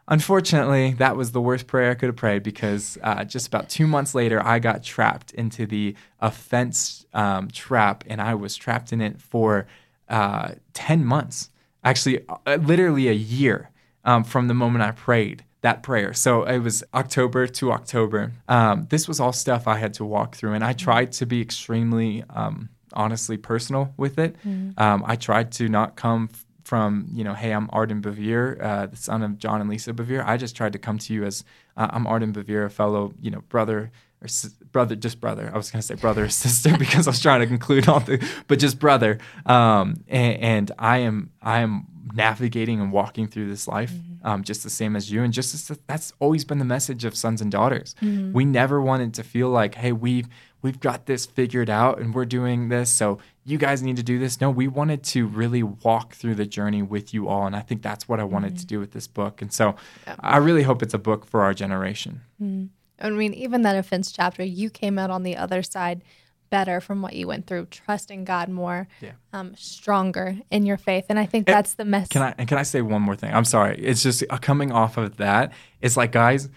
Unfortunately, 0.09 0.93
that 0.95 1.17
was 1.17 1.33
the 1.33 1.41
worst 1.41 1.67
prayer 1.67 1.93
I 1.93 1.95
could 1.95 2.09
have 2.09 2.17
prayed 2.17 2.43
because 2.43 2.99
uh, 3.03 3.25
just 3.25 3.47
about 3.47 3.69
two 3.69 3.87
months 3.87 4.15
later, 4.15 4.45
I 4.45 4.59
got 4.59 4.83
trapped 4.83 5.33
into 5.33 5.65
the 5.65 5.95
offense 6.21 7.07
um, 7.15 7.49
trap, 7.51 8.05
and 8.09 8.21
I 8.21 8.35
was 8.35 8.57
trapped 8.57 8.93
in 8.93 9.01
it 9.01 9.21
for 9.21 9.67
uh, 10.13 10.53
10 10.75 11.05
months. 11.05 11.51
Actually, 11.83 12.25
uh, 12.47 12.57
literally 12.57 13.09
a 13.09 13.13
year 13.13 13.71
um, 14.05 14.23
from 14.23 14.47
the 14.47 14.55
moment 14.55 14.85
I 14.85 14.93
prayed 14.93 15.45
that 15.63 15.83
prayer. 15.83 16.13
So 16.13 16.45
it 16.45 16.59
was 16.59 16.85
October 16.93 17.47
to 17.47 17.73
October. 17.73 18.33
Um, 18.49 18.87
this 18.91 19.09
was 19.09 19.19
all 19.21 19.33
stuff 19.33 19.67
I 19.67 19.79
had 19.79 19.95
to 19.95 20.05
walk 20.05 20.37
through, 20.37 20.53
and 20.53 20.63
I 20.65 20.73
tried 20.73 21.13
to 21.13 21.27
be 21.27 21.41
extremely, 21.41 22.25
um, 22.31 22.69
honestly, 22.93 23.37
personal 23.37 23.95
with 23.97 24.19
it. 24.19 24.37
Um, 24.77 25.05
I 25.07 25.17
tried 25.17 25.51
to 25.53 25.69
not 25.69 25.97
come 25.97 26.29
f- 26.33 26.45
from, 26.65 27.09
you 27.13 27.23
know, 27.25 27.35
hey, 27.35 27.53
I'm 27.53 27.69
Arden 27.73 28.03
Bevere, 28.03 28.61
uh, 28.63 28.87
the 28.87 28.97
son 28.97 29.23
of 29.23 29.39
John 29.39 29.61
and 29.61 29.71
Lisa 29.71 29.93
Bevere. 29.93 30.25
I 30.27 30.37
just 30.37 30.57
tried 30.57 30.73
to 30.75 30.79
come 30.81 30.99
to 30.99 31.15
you 31.15 31.25
as 31.25 31.45
uh, 31.77 31.89
I'm 31.91 32.07
Arden 32.07 32.33
Bevere, 32.33 32.67
a 32.67 32.71
fellow, 32.71 33.13
you 33.21 33.31
know, 33.31 33.43
brother 33.49 33.91
or 34.23 34.29
brother, 34.73 34.97
just 34.97 35.21
brother. 35.21 35.51
I 35.53 35.57
was 35.57 35.71
gonna 35.71 35.83
say 35.83 35.95
brother 35.95 36.25
or 36.25 36.29
sister 36.29 36.77
because 36.79 37.07
I 37.07 37.11
was 37.11 37.21
trying 37.21 37.41
to 37.41 37.47
conclude 37.47 37.89
all 37.89 38.01
the, 38.01 38.27
but 38.49 38.59
just 38.59 38.79
brother. 38.79 39.19
Um, 39.47 40.05
and, 40.09 40.39
and 40.39 40.73
I 40.79 40.99
am, 40.99 41.31
I 41.43 41.61
am 41.61 41.87
navigating 42.15 42.81
and 42.81 42.93
walking 42.93 43.27
through 43.27 43.49
this 43.49 43.67
life 43.69 43.93
um, 44.25 44.45
just 44.45 44.63
the 44.63 44.71
same 44.71 44.97
as 44.97 45.11
you. 45.11 45.23
And 45.23 45.33
just 45.33 45.55
as 45.55 45.79
that's 45.87 46.13
always 46.19 46.45
been 46.45 46.59
the 46.59 46.65
message 46.65 47.05
of 47.05 47.17
sons 47.17 47.41
and 47.41 47.51
daughters. 47.51 47.95
We 48.33 48.45
never 48.45 48.81
wanted 48.81 49.15
to 49.15 49.23
feel 49.23 49.49
like 49.51 49.75
hey 49.77 49.93
we've 49.93 50.29
we've 50.63 50.81
got 50.81 51.07
this 51.07 51.27
figured 51.27 51.69
out 51.69 51.99
and 51.99 52.15
we're 52.15 52.25
doing 52.25 52.69
this 52.69 52.89
so 52.91 53.19
you 53.45 53.59
guys 53.59 53.83
need 53.83 53.97
to 53.97 54.03
do 54.03 54.19
this. 54.19 54.41
No 54.41 54.51
we 54.51 54.69
wanted 54.69 55.03
to 55.05 55.27
really 55.27 55.63
walk 55.63 56.15
through 56.15 56.37
the 56.37 56.47
journey 56.47 56.83
with 56.83 57.13
you 57.13 57.29
all 57.29 57.47
and 57.47 57.57
i 57.57 57.61
think 57.61 57.83
that's 57.83 58.09
what 58.09 58.21
i 58.21 58.25
wanted 58.25 58.57
to 58.59 58.67
do 58.67 58.79
with 58.79 58.93
this 58.93 59.07
book. 59.07 59.43
And 59.43 59.53
so 59.53 59.75
i 60.21 60.37
really 60.37 60.63
hope 60.63 60.83
it's 60.83 60.95
a 60.95 60.99
book 60.99 61.27
for 61.27 61.43
our 61.43 61.55
generation 61.55 62.21
I 63.01 63.11
mean, 63.11 63.35
even 63.35 63.63
that 63.63 63.77
offense 63.77 64.13
chapter, 64.13 64.45
you 64.45 64.71
came 64.71 64.99
out 64.99 65.11
on 65.11 65.23
the 65.23 65.37
other 65.37 65.63
side 65.63 66.03
better 66.51 66.81
from 66.83 67.01
what 67.01 67.15
you 67.15 67.27
went 67.27 67.47
through, 67.47 67.65
trusting 67.67 68.25
God 68.25 68.49
more, 68.51 68.87
Yeah. 69.01 69.13
um, 69.33 69.55
stronger 69.57 70.37
in 70.51 70.67
your 70.67 70.77
faith. 70.77 71.07
And 71.09 71.19
I 71.19 71.25
think 71.25 71.47
that's 71.47 71.75
the 71.75 71.85
message. 71.87 72.11
Can 72.11 72.23
I 72.23 72.35
and 72.37 72.47
can 72.47 72.59
I 72.59 72.63
say 72.63 72.83
one 72.83 73.01
more 73.03 73.17
thing? 73.17 73.33
I'm 73.33 73.47
sorry. 73.47 73.79
It's 73.79 74.03
just 74.03 74.23
uh, 74.29 74.37
coming 74.37 74.71
off 74.71 74.99
of 74.99 75.17
that. 75.17 75.53
It's 75.81 75.97
like 75.97 76.13
guys, 76.13 76.51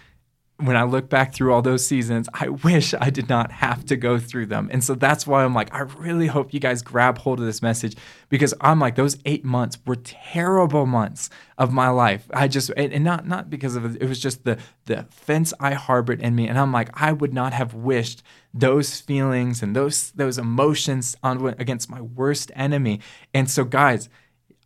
when 0.57 0.77
I 0.77 0.83
look 0.83 1.09
back 1.09 1.33
through 1.33 1.53
all 1.53 1.61
those 1.61 1.85
seasons, 1.85 2.29
I 2.33 2.47
wish 2.47 2.93
I 2.93 3.09
did 3.09 3.27
not 3.27 3.51
have 3.51 3.85
to 3.87 3.97
go 3.97 4.17
through 4.17 4.45
them. 4.45 4.69
And 4.71 4.81
so 4.81 4.95
that's 4.95 5.27
why 5.27 5.43
I'm 5.43 5.53
like, 5.53 5.73
I 5.73 5.81
really 5.81 6.27
hope 6.27 6.53
you 6.53 6.61
guys 6.61 6.81
grab 6.81 7.17
hold 7.17 7.41
of 7.41 7.45
this 7.45 7.61
message 7.61 7.97
because 8.29 8.53
I'm 8.61 8.79
like, 8.79 8.95
those 8.95 9.17
eight 9.25 9.43
months 9.43 9.77
were 9.85 9.97
terrible 9.97 10.85
months 10.85 11.29
of 11.57 11.73
my 11.73 11.89
life. 11.89 12.29
I 12.33 12.47
just 12.47 12.71
and, 12.77 13.03
not 13.03 13.27
not 13.27 13.49
because 13.49 13.75
of 13.75 13.83
it, 13.83 14.01
it 14.01 14.07
was 14.07 14.19
just 14.19 14.45
the 14.45 14.57
the 14.85 14.99
offense 14.99 15.53
I 15.59 15.73
harbored 15.73 16.21
in 16.21 16.35
me. 16.35 16.47
And 16.47 16.57
I'm 16.57 16.71
like, 16.71 16.89
I 16.93 17.11
would 17.11 17.33
not 17.33 17.51
have 17.51 17.73
wished 17.73 18.23
those 18.53 19.01
feelings 19.01 19.61
and 19.61 19.75
those 19.75 20.11
those 20.11 20.37
emotions 20.37 21.17
on 21.21 21.45
against 21.59 21.89
my 21.89 21.99
worst 21.99 22.49
enemy. 22.55 23.01
And 23.33 23.51
so 23.51 23.65
guys, 23.65 24.07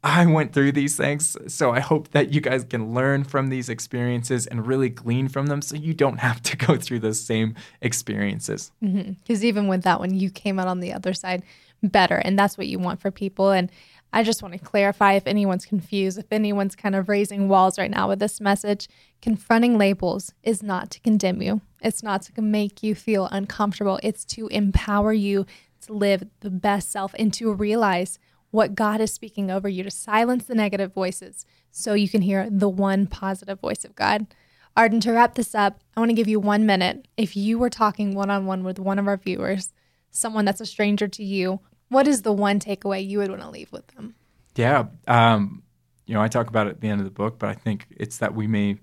I 0.04 0.26
went 0.26 0.54
through 0.54 0.72
these 0.72 0.96
things, 0.96 1.36
so 1.48 1.72
I 1.72 1.82
hope 1.82 2.12
that 2.12 2.34
you 2.34 2.40
guys 2.40 2.64
can 2.64 2.94
learn 2.94 3.26
from 3.26 3.50
these 3.50 3.68
experiences 3.68 4.48
and 4.48 4.66
really 4.66 4.88
glean 4.88 5.28
from 5.28 5.48
them 5.48 5.62
so 5.62 5.76
you 5.76 5.94
don't 5.94 6.20
have 6.20 6.42
to 6.44 6.58
go 6.68 6.78
through 6.78 7.00
those 7.00 7.20
same 7.22 7.56
experiences. 7.82 8.72
Mm-hmm. 8.82 9.14
Because 9.14 9.44
even 9.44 9.68
with 9.68 9.84
that 9.84 10.00
one, 10.00 10.14
you 10.14 10.30
came 10.30 10.58
out 10.60 10.68
on 10.68 10.80
the 10.80 10.94
other 10.94 11.14
side 11.14 11.44
better. 11.84 12.16
And 12.16 12.38
that's 12.38 12.58
what 12.58 12.68
you 12.68 12.80
want 12.80 13.02
for 13.02 13.12
people. 13.12 13.52
And 13.52 13.72
I 14.12 14.24
just 14.24 14.42
want 14.42 14.54
to 14.54 14.60
clarify 14.60 15.14
if 15.14 15.28
anyone's 15.28 15.66
confused, 15.66 16.18
if 16.18 16.32
anyone's 16.32 16.76
kind 16.76 16.96
of 16.96 17.10
raising 17.10 17.48
walls 17.48 17.78
right 17.78 17.92
now 17.92 18.08
with 18.08 18.20
this 18.20 18.42
message, 18.42 18.88
confronting 19.22 19.78
labels 19.78 20.34
is 20.44 20.64
not 20.64 20.90
to 20.92 21.00
condemn 21.02 21.42
you. 21.42 21.62
It's 21.82 22.02
not 22.02 22.24
to 22.24 22.42
make 22.42 22.82
you 22.82 22.96
feel 22.96 23.28
uncomfortable. 23.32 24.00
It's 24.02 24.26
to 24.26 24.48
empower 24.48 25.14
you 25.14 25.46
to 25.82 25.94
live 25.94 26.24
the 26.40 26.50
best 26.50 26.92
self 26.92 27.14
and 27.20 27.34
to 27.36 27.54
realize 27.54 28.18
what 28.52 28.76
God 28.76 29.02
is 29.02 29.14
speaking 29.14 29.52
over 29.52 29.70
you, 29.70 29.84
to 29.84 29.92
silence 29.92 30.46
the 30.46 30.56
negative 30.56 30.94
voices 30.94 31.46
so 31.72 31.94
you 31.94 32.10
can 32.10 32.22
hear 32.22 32.48
the 32.50 32.70
one 32.70 33.08
positive 33.08 33.60
voice 33.60 33.86
of 33.86 33.96
God. 33.96 34.28
Arden, 34.76 35.00
to 35.02 35.12
wrap 35.12 35.36
this 35.36 35.54
up, 35.54 35.80
I 35.96 36.00
want 36.00 36.10
to 36.10 36.16
give 36.16 36.28
you 36.28 36.40
one 36.40 36.66
minute. 36.66 37.08
If 37.18 37.36
you 37.36 37.60
were 37.60 37.70
talking 37.70 38.16
one 38.16 38.30
on 38.30 38.46
one 38.46 38.64
with 38.64 38.80
one 38.80 39.00
of 39.00 39.08
our 39.08 39.18
viewers, 39.18 39.74
someone 40.12 40.46
that's 40.46 40.62
a 40.62 40.66
stranger 40.66 41.08
to 41.08 41.24
you, 41.24 41.60
what 41.90 42.08
is 42.08 42.22
the 42.22 42.34
one 42.34 42.60
takeaway 42.60 43.06
you 43.06 43.20
would 43.20 43.30
want 43.30 43.42
to 43.42 43.50
leave 43.50 43.72
with 43.72 43.88
them? 43.88 44.16
Yeah. 44.56 44.86
Um, 45.08 45.64
you 46.06 46.14
know, 46.14 46.22
I 46.22 46.28
talk 46.28 46.48
about 46.48 46.68
it 46.68 46.72
at 46.72 46.82
the 46.82 46.90
end 46.90 47.02
of 47.02 47.06
the 47.06 47.12
book, 47.12 47.40
but 47.40 47.50
I 47.50 47.54
think 47.54 47.88
it's 47.92 48.18
that 48.18 48.34
we 48.34 48.48
may 48.48 48.80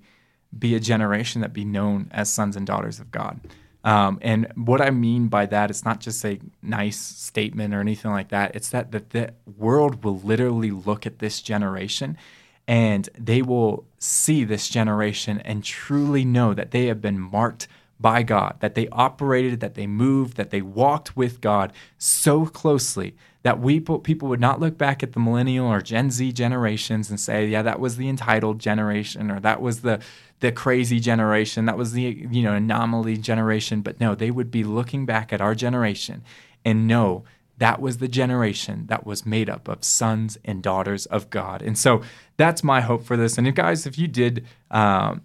be 0.57 0.75
a 0.75 0.81
generation 0.81 1.41
that 1.41 1.53
be 1.53 1.65
known 1.65 2.09
as 2.13 2.33
sons 2.33 2.57
and 2.57 2.67
daughters 2.67 3.01
of 3.01 3.11
God. 3.11 3.41
Um, 3.87 4.19
and 4.21 4.51
what 4.57 4.81
I 4.81 4.91
mean 4.91 5.29
by 5.29 5.47
that, 5.47 5.71
it's 5.71 5.85
not 5.85 6.01
just 6.01 6.25
a 6.25 6.41
nice 6.61 6.99
statement 6.99 7.73
or 7.73 7.81
anything 7.81 8.11
like 8.11 8.31
that. 8.31 8.57
It's 8.57 8.71
that, 8.71 8.91
that 8.91 9.11
the 9.11 9.33
world 9.57 10.03
will 10.03 10.19
literally 10.19 10.73
look 10.73 11.07
at 11.07 11.21
this 11.21 11.41
generation 11.41 12.19
and 12.67 13.09
they 13.17 13.43
will 13.43 13.87
see 14.01 14.43
this 14.43 14.69
generation 14.69 15.41
and 15.43 15.63
truly 15.63 16.25
know 16.25 16.53
that 16.53 16.73
they 16.73 16.87
have 16.87 17.01
been 17.01 17.21
marked 17.21 17.69
by 18.01 18.25
God, 18.25 18.57
that 18.59 18.75
they 18.75 18.89
operated, 18.89 19.61
that 19.61 19.75
they 19.75 19.87
moved, 19.87 20.37
that 20.37 20.51
they 20.51 20.63
walked 20.63 21.17
with 21.17 21.41
God 21.41 21.73
so 21.97 22.45
closely 22.45 23.15
that 23.47 23.61
we 23.61 23.79
people 23.79 24.27
would 24.27 24.41
not 24.41 24.59
look 24.59 24.77
back 24.77 25.05
at 25.05 25.13
the 25.13 25.21
millennial 25.21 25.69
or 25.69 25.81
Gen 25.81 26.11
Z 26.11 26.33
generations 26.33 27.11
and 27.11 27.21
say, 27.21 27.47
yeah, 27.47 27.63
that 27.63 27.79
was 27.79 27.97
the 27.97 28.09
entitled 28.09 28.59
generation 28.59 29.31
or 29.31 29.39
that 29.39 29.63
was 29.63 29.83
the 29.83 30.01
the 30.41 30.53
crazy 30.53 31.01
generation, 31.01 31.65
that 31.67 31.79
was 31.79 31.93
the 31.93 32.03
you 32.03 32.43
know 32.43 32.55
anomaly 32.55 33.17
generation, 33.17 33.81
but 33.81 34.01
no, 34.01 34.15
they 34.15 34.31
would 34.31 34.51
be 34.51 34.65
looking 34.65 35.07
back 35.07 35.33
at 35.33 35.41
our 35.41 35.55
generation 35.55 36.23
and 36.65 36.87
know 36.87 37.25
that 37.59 37.81
was 37.81 37.99
the 37.99 38.09
generation 38.09 38.87
that 38.89 39.07
was 39.07 39.25
made 39.25 39.49
up 39.49 39.67
of 39.67 39.83
sons 39.83 40.37
and 40.45 40.63
daughters 40.63 41.07
of 41.07 41.31
God. 41.31 41.63
And 41.63 41.79
so 41.79 42.03
that's 42.37 42.63
my 42.63 42.83
hope 42.83 43.03
for 43.03 43.17
this. 43.17 43.39
And 43.39 43.55
guys, 43.55 43.87
if 43.87 43.99
you 43.99 44.07
did, 44.07 44.45
um, 44.71 45.23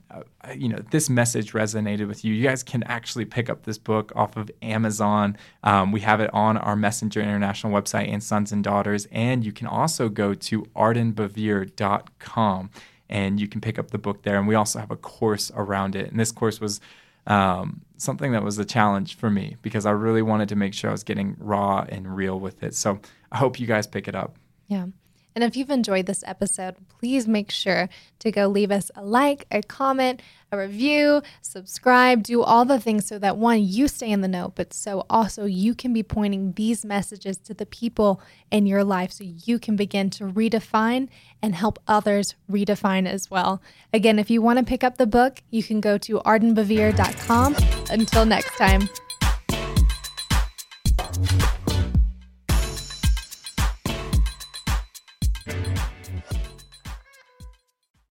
you 0.55 0.69
know, 0.69 0.79
this 0.91 1.09
message 1.09 1.51
resonated 1.51 2.07
with 2.07 2.23
you, 2.23 2.33
you 2.33 2.43
guys 2.43 2.63
can 2.63 2.83
actually 2.83 3.25
pick 3.25 3.49
up 3.49 3.63
this 3.63 3.77
book 3.77 4.13
off 4.15 4.37
of 4.37 4.49
Amazon. 4.61 5.35
Um, 5.63 5.91
we 5.91 5.99
have 6.01 6.21
it 6.21 6.33
on 6.33 6.55
our 6.57 6.77
Messenger 6.77 7.19
International 7.21 7.73
website 7.73 8.07
and 8.07 8.23
Sons 8.23 8.53
and 8.53 8.63
Daughters. 8.63 9.07
And 9.11 9.43
you 9.43 9.51
can 9.51 9.67
also 9.67 10.07
go 10.07 10.33
to 10.33 10.61
ardenbevere.com 10.75 12.69
and 13.11 13.39
you 13.39 13.47
can 13.47 13.61
pick 13.61 13.77
up 13.77 13.91
the 13.91 13.97
book 13.97 14.23
there. 14.23 14.37
And 14.37 14.47
we 14.47 14.55
also 14.55 14.79
have 14.79 14.89
a 14.89 14.95
course 14.95 15.51
around 15.55 15.95
it. 15.95 16.09
And 16.09 16.19
this 16.19 16.31
course 16.31 16.59
was 16.59 16.79
um, 17.27 17.81
something 17.97 18.31
that 18.31 18.43
was 18.43 18.57
a 18.57 18.65
challenge 18.65 19.15
for 19.15 19.29
me 19.29 19.57
because 19.61 19.85
I 19.85 19.91
really 19.91 20.21
wanted 20.21 20.49
to 20.49 20.55
make 20.55 20.73
sure 20.73 20.89
I 20.89 20.93
was 20.93 21.03
getting 21.03 21.35
raw 21.37 21.85
and 21.87 22.15
real 22.15 22.39
with 22.39 22.63
it. 22.63 22.73
So 22.73 22.99
I 23.31 23.37
hope 23.37 23.59
you 23.59 23.67
guys 23.67 23.85
pick 23.85 24.07
it 24.07 24.15
up. 24.15 24.37
Yeah. 24.67 24.87
And 25.35 25.43
if 25.43 25.55
you've 25.55 25.69
enjoyed 25.69 26.05
this 26.05 26.23
episode, 26.25 26.75
please 26.87 27.27
make 27.27 27.51
sure 27.51 27.89
to 28.19 28.31
go 28.31 28.47
leave 28.47 28.71
us 28.71 28.91
a 28.95 29.03
like, 29.03 29.45
a 29.51 29.61
comment, 29.61 30.21
a 30.51 30.57
review, 30.57 31.21
subscribe, 31.41 32.23
do 32.23 32.43
all 32.43 32.65
the 32.65 32.79
things 32.79 33.07
so 33.07 33.17
that 33.19 33.37
one, 33.37 33.63
you 33.63 33.87
stay 33.87 34.11
in 34.11 34.21
the 34.21 34.27
know, 34.27 34.51
but 34.55 34.73
so 34.73 35.05
also 35.09 35.45
you 35.45 35.73
can 35.73 35.93
be 35.93 36.03
pointing 36.03 36.53
these 36.53 36.83
messages 36.83 37.37
to 37.37 37.53
the 37.53 37.65
people 37.65 38.21
in 38.51 38.65
your 38.65 38.83
life 38.83 39.11
so 39.11 39.23
you 39.23 39.57
can 39.57 39.75
begin 39.75 40.09
to 40.09 40.25
redefine 40.25 41.07
and 41.41 41.55
help 41.55 41.79
others 41.87 42.35
redefine 42.49 43.07
as 43.07 43.31
well. 43.31 43.61
Again, 43.93 44.19
if 44.19 44.29
you 44.29 44.41
want 44.41 44.59
to 44.59 44.65
pick 44.65 44.83
up 44.83 44.97
the 44.97 45.07
book, 45.07 45.41
you 45.49 45.63
can 45.63 45.79
go 45.79 45.97
to 45.99 46.19
ardenbevere.com. 46.19 47.55
Until 47.89 48.25
next 48.25 48.57
time. 48.57 48.89